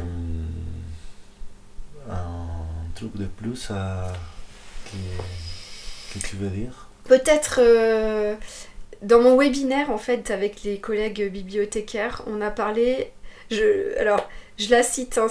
un 2.09 2.47
truc 2.95 3.17
de 3.17 3.25
plus 3.25 3.67
que 6.13 6.19
tu 6.25 6.37
veux 6.37 6.47
dire? 6.47 6.87
Peut-être 7.03 7.59
dans 9.01 9.19
mon 9.19 9.37
webinaire 9.37 9.91
en 9.91 9.97
fait 9.97 10.31
avec 10.31 10.63
les 10.63 10.79
collègues 10.79 11.29
bibliothécaires, 11.29 12.23
on 12.27 12.39
a 12.39 12.51
parlé. 12.51 13.11
Je, 13.51 13.99
alors, 13.99 14.29
je 14.57 14.69
la 14.69 14.83
cite, 14.83 15.17
hein, 15.17 15.27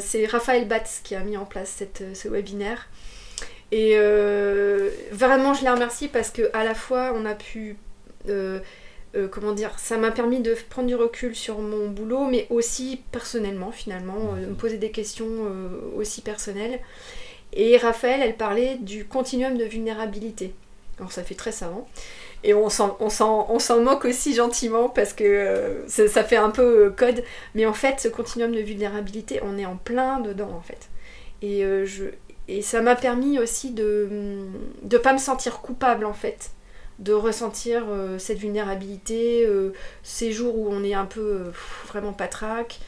c'est 0.00 0.26
Raphaël 0.26 0.68
Batz 0.68 1.00
qui 1.02 1.16
a 1.16 1.20
mis 1.24 1.36
en 1.36 1.46
place 1.46 1.74
cette, 1.78 2.04
ce 2.14 2.28
webinaire. 2.28 2.88
Et 3.72 3.94
euh, 3.96 4.90
vraiment, 5.12 5.54
je 5.54 5.62
les 5.62 5.70
remercie 5.70 6.06
parce 6.06 6.30
que 6.30 6.50
à 6.52 6.62
la 6.62 6.74
fois, 6.74 7.14
on 7.16 7.24
a 7.24 7.34
pu. 7.34 7.76
Euh, 8.28 8.60
euh, 9.16 9.28
comment 9.28 9.52
dire 9.52 9.78
Ça 9.78 9.96
m'a 9.96 10.10
permis 10.10 10.40
de 10.40 10.54
prendre 10.68 10.88
du 10.88 10.94
recul 10.94 11.34
sur 11.34 11.58
mon 11.58 11.88
boulot, 11.88 12.26
mais 12.26 12.46
aussi 12.50 13.00
personnellement, 13.10 13.72
finalement, 13.72 14.34
de 14.34 14.46
me 14.46 14.54
poser 14.54 14.76
des 14.76 14.90
questions 14.90 15.50
aussi 15.96 16.20
personnelles. 16.20 16.80
Et 17.54 17.76
Raphaël, 17.78 18.20
elle 18.22 18.36
parlait 18.36 18.76
du 18.76 19.06
continuum 19.06 19.56
de 19.56 19.64
vulnérabilité. 19.64 20.54
Alors, 20.98 21.10
ça 21.10 21.22
fait 21.24 21.34
très 21.34 21.52
savant. 21.52 21.88
Et 22.44 22.54
on 22.54 22.68
s'en 22.68 23.80
moque 23.80 24.04
aussi 24.04 24.34
gentiment 24.34 24.88
parce 24.88 25.12
que 25.14 25.82
ça, 25.86 26.08
ça, 26.08 26.24
fait 26.24 26.36
un 26.36 26.50
peu 26.50 26.90
code. 26.94 27.22
Mais 27.54 27.64
en 27.66 27.72
fait, 27.72 28.00
ce 28.00 28.08
continuum 28.08 28.52
de 28.52 28.60
vulnérabilité, 28.60 29.40
on 29.42 29.56
est 29.58 29.66
en 29.66 29.76
plein 29.76 30.20
dedans, 30.20 30.50
en 30.50 30.62
fait. 30.62 30.88
Et, 31.42 31.62
je, 31.84 32.04
et 32.48 32.62
ça 32.62 32.82
m'a 32.82 32.96
permis 32.96 33.38
aussi 33.38 33.70
de 33.70 34.08
ne 34.82 34.98
pas 34.98 35.12
me 35.12 35.18
sentir 35.18 35.60
coupable 35.60 36.04
en 36.04 36.12
fait, 36.12 36.50
de 36.98 37.12
ressentir 37.12 37.84
euh, 37.88 38.18
cette 38.18 38.38
vulnérabilité, 38.38 39.46
euh, 39.46 39.72
ces 40.02 40.32
jours 40.32 40.58
où 40.58 40.68
on 40.68 40.82
est 40.82 40.94
un 40.94 41.06
peu 41.06 41.20
euh, 41.20 41.50
vraiment 41.86 42.12
patraque. 42.12 42.80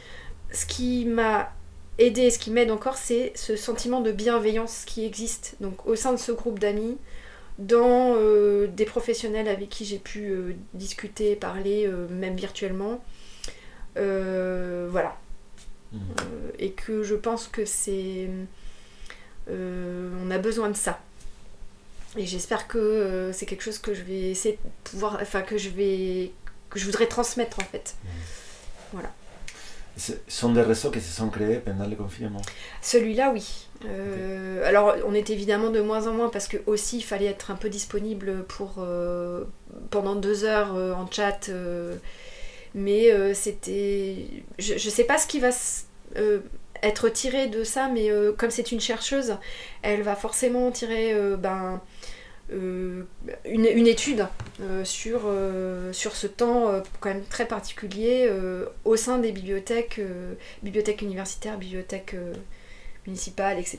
Ce 0.53 0.67
qui 0.67 1.05
m'a 1.05 1.53
aidé, 1.99 2.31
ce 2.31 2.38
qui 2.38 2.51
m'aide 2.51 2.71
encore, 2.71 2.97
c'est 2.97 3.33
ce 3.37 3.57
sentiment 3.57 4.01
de 4.01 4.11
bienveillance 4.11 4.85
qui 4.85 5.05
existe 5.05 5.57
donc 5.61 5.87
au 5.87 5.95
sein 5.95 6.12
de 6.12 6.19
ce 6.19 6.33
groupe 6.33 6.59
d'amis, 6.59 6.99
dans 7.59 8.17
des 8.67 8.85
professionnels 8.85 9.47
avec 9.47 9.69
qui 9.69 9.85
j'ai 9.85 10.01
pu 10.01 10.57
discuter, 10.75 11.37
parler, 11.37 11.88
même 12.11 12.35
virtuellement. 12.35 13.01
voilà. 13.95 15.17
Mmh. 15.93 15.99
et 16.59 16.73
que 16.73 17.05
je 17.05 17.14
pense 17.14 17.47
que 17.47 17.64
c'est 17.64 18.29
on 19.49 20.31
a 20.31 20.39
besoin 20.39 20.69
de 20.69 20.77
ça. 20.77 21.01
Et 22.17 22.27
j'espère 22.27 22.69
que 22.69 22.79
euh, 22.79 23.33
c'est 23.33 23.47
quelque 23.47 23.63
chose 23.63 23.79
que 23.79 23.93
je 23.93 24.03
vais 24.03 24.31
essayer 24.31 24.55
de 24.55 24.91
pouvoir, 24.91 25.19
enfin 25.21 25.43
que 25.43 25.59
je 25.59 25.69
vais, 25.71 26.31
que 26.71 26.79
je 26.79 26.85
voudrais 26.85 27.07
transmettre 27.07 27.59
en 27.59 27.65
fait. 27.65 27.97
Voilà. 28.93 29.11
Ce 29.97 30.13
sont 30.27 30.53
des 30.53 30.63
réseaux 30.63 30.91
qui 30.91 31.01
se 31.01 31.13
sont 31.15 31.29
créés 31.29 31.59
pendant 31.59 31.87
le 31.87 31.95
confinement? 31.95 32.43
Celui-là, 32.83 33.31
oui. 33.33 33.69
Euh, 33.85 34.67
alors, 34.67 34.97
on 35.07 35.15
est 35.15 35.31
évidemment 35.31 35.71
de 35.71 35.81
moins 35.81 36.07
en 36.09 36.13
moins 36.13 36.29
parce 36.29 36.49
que 36.49 36.57
aussi 36.67 36.99
il 36.99 37.03
fallait 37.03 37.27
être 37.27 37.51
un 37.53 37.55
peu 37.55 37.69
disponible 37.69 38.45
pour 38.45 38.77
euh, 38.79 39.45
pendant 39.91 40.17
deux 40.17 40.45
heures 40.45 40.75
euh, 40.75 40.95
en 40.95 41.09
chat. 41.09 41.49
mais 42.75 43.35
c'était, 43.35 44.27
je, 44.59 44.75
ne 44.75 44.79
sais 44.79 45.05
pas 45.05 45.19
ce 45.19 45.29
qui 45.29 45.39
va 45.39 45.51
être 46.85 47.09
tiré 47.09 47.47
de 47.47 47.64
ça, 47.64 47.88
mais 47.88 48.11
comme 48.37 48.51
c'est 48.51 48.73
une 48.73 48.81
chercheuse, 48.81 49.37
elle 49.83 50.03
va 50.03 50.16
forcément 50.16 50.70
tirer 50.70 51.14
ben 51.38 51.81
une, 52.51 53.07
une, 53.47 53.87
étude 53.87 54.27
sur, 54.85 55.23
sur 55.92 56.14
ce 56.14 56.27
temps 56.27 56.83
quand 57.01 57.09
même 57.09 57.25
très 57.25 57.47
particulier 57.47 58.31
au 58.85 58.97
sein 58.97 59.18
des 59.18 59.33
bibliothèques, 59.33 60.01
bibliothèques 60.62 61.03
universitaires, 61.03 61.59
bibliothèques 61.59 62.16
municipale, 63.07 63.59
etc. 63.59 63.79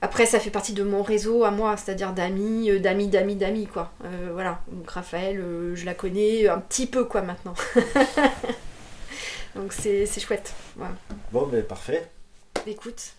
Après, 0.00 0.26
ça 0.26 0.38
fait 0.38 0.50
partie 0.50 0.72
de 0.72 0.82
mon 0.82 1.02
réseau 1.02 1.44
à 1.44 1.50
moi, 1.50 1.76
c'est-à-dire 1.76 2.12
d'amis, 2.12 2.70
euh, 2.70 2.78
d'amis, 2.78 3.08
d'amis, 3.08 3.36
d'amis, 3.36 3.66
quoi. 3.66 3.92
Euh, 4.04 4.30
voilà, 4.32 4.60
donc 4.68 4.88
Raphaël, 4.90 5.40
euh, 5.40 5.74
je 5.74 5.86
la 5.86 5.94
connais 5.94 6.48
un 6.48 6.58
petit 6.58 6.86
peu, 6.86 7.04
quoi, 7.04 7.22
maintenant. 7.22 7.54
donc 9.54 9.72
c'est 9.72 10.06
chouette. 10.20 10.52
Bon, 11.32 11.46
ben 11.46 11.62
parfait. 11.62 12.08
Écoute, 12.66 13.12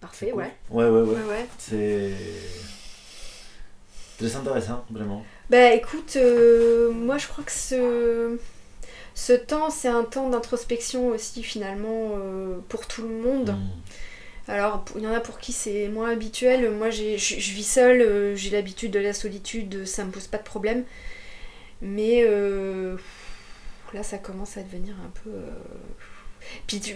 parfait, 0.00 0.32
ouais. 0.32 0.52
ouais. 0.70 0.88
Ouais, 0.88 1.02
ouais, 1.02 1.46
C'est 1.58 2.12
très 4.18 4.36
intéressant, 4.36 4.84
vraiment. 4.90 5.24
Bah 5.50 5.72
écoute, 5.72 6.16
moi 6.92 7.18
je 7.18 7.28
crois 7.28 7.44
que 7.44 7.52
ce, 7.52 8.38
ce 9.14 9.32
temps, 9.32 9.70
c'est 9.70 9.88
un 9.88 10.04
temps 10.04 10.28
d'introspection 10.28 11.08
aussi, 11.08 11.42
finalement, 11.42 12.12
pour 12.68 12.86
tout 12.86 13.02
le 13.02 13.14
monde. 13.14 13.50
Hmm. 13.50 13.68
Alors, 14.48 14.84
il 14.94 15.02
y 15.02 15.06
en 15.08 15.12
a 15.12 15.20
pour 15.20 15.38
qui 15.38 15.52
c'est 15.52 15.88
moins 15.88 16.10
habituel. 16.10 16.70
Moi, 16.70 16.90
je 16.90 17.16
vis 17.16 17.64
seule, 17.64 18.00
euh, 18.00 18.36
j'ai 18.36 18.50
l'habitude 18.50 18.92
de 18.92 19.00
la 19.00 19.12
solitude, 19.12 19.84
ça 19.86 20.04
me 20.04 20.12
pose 20.12 20.28
pas 20.28 20.38
de 20.38 20.44
problème. 20.44 20.84
Mais 21.82 22.22
euh, 22.24 22.96
là, 23.92 24.02
ça 24.02 24.18
commence 24.18 24.56
à 24.56 24.62
devenir 24.62 24.94
un 25.04 25.10
peu. 25.22 25.30
Euh, 25.30 25.50
puis, 26.68 26.80
tu, 26.80 26.94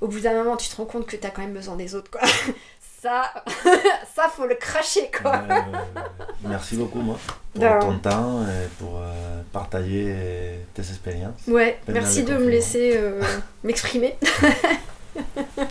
au 0.00 0.08
bout 0.08 0.20
d'un 0.20 0.34
moment, 0.34 0.56
tu 0.56 0.68
te 0.68 0.76
rends 0.76 0.84
compte 0.84 1.06
que 1.06 1.16
tu 1.16 1.26
as 1.26 1.30
quand 1.30 1.42
même 1.42 1.54
besoin 1.54 1.76
des 1.76 1.94
autres, 1.94 2.10
quoi. 2.10 2.20
ça, 3.02 3.32
ça 4.14 4.28
faut 4.34 4.46
le 4.46 4.54
cracher, 4.54 5.10
quoi. 5.20 5.42
merci 6.42 6.76
beaucoup, 6.76 7.00
moi, 7.00 7.18
pour 7.54 7.78
ton 7.78 7.98
temps 7.98 8.42
et 8.42 8.68
pour 8.78 9.00
partager 9.52 10.14
tes 10.74 10.82
expériences. 10.82 11.40
Ouais, 11.46 11.78
merci 11.88 12.24
de 12.24 12.36
me 12.36 12.48
laisser 12.48 12.98
m'exprimer. 13.64 14.16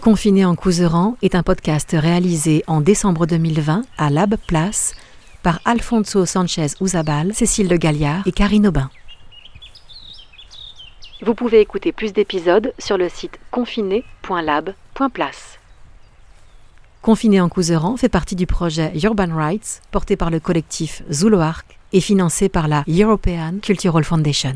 Confiné 0.02 0.46
en 0.46 0.56
Couseran 0.56 1.18
est 1.22 1.36
un 1.36 1.44
podcast 1.44 1.90
réalisé 1.94 2.64
en 2.68 2.82
décembre 2.82 3.26
2020 3.26 3.84
à 3.98 4.10
Lab 4.10 4.36
Place 4.48 4.96
par 5.44 5.60
Alfonso 5.66 6.26
Sanchez 6.26 6.68
Uzabal, 6.82 7.34
Cécile 7.36 7.68
de 7.68 7.78
Galliard 7.78 8.24
et 8.26 8.32
Karine 8.32 8.68
Aubin. 8.68 8.90
Vous 11.22 11.34
pouvez 11.34 11.62
écouter 11.62 11.92
plus 11.92 12.14
d'épisodes 12.14 12.74
sur 12.78 12.98
le 12.98 13.10
site 13.10 13.40
confiné.lab.place. 13.52 15.60
Confiné 17.02 17.40
en 17.40 17.50
Couseran 17.50 17.98
fait 17.98 18.10
partie 18.10 18.36
du 18.36 18.48
projet 18.48 18.92
Urban 19.02 19.34
Rights 19.34 19.82
porté 19.92 20.18
par 20.18 20.32
le 20.32 20.40
collectif 20.40 21.04
Zuluark 21.12 21.80
et 21.94 22.02
financé 22.02 22.50
par 22.50 22.68
la 22.68 22.84
European 22.88 23.60
Cultural 23.62 24.04
Foundation. 24.04 24.56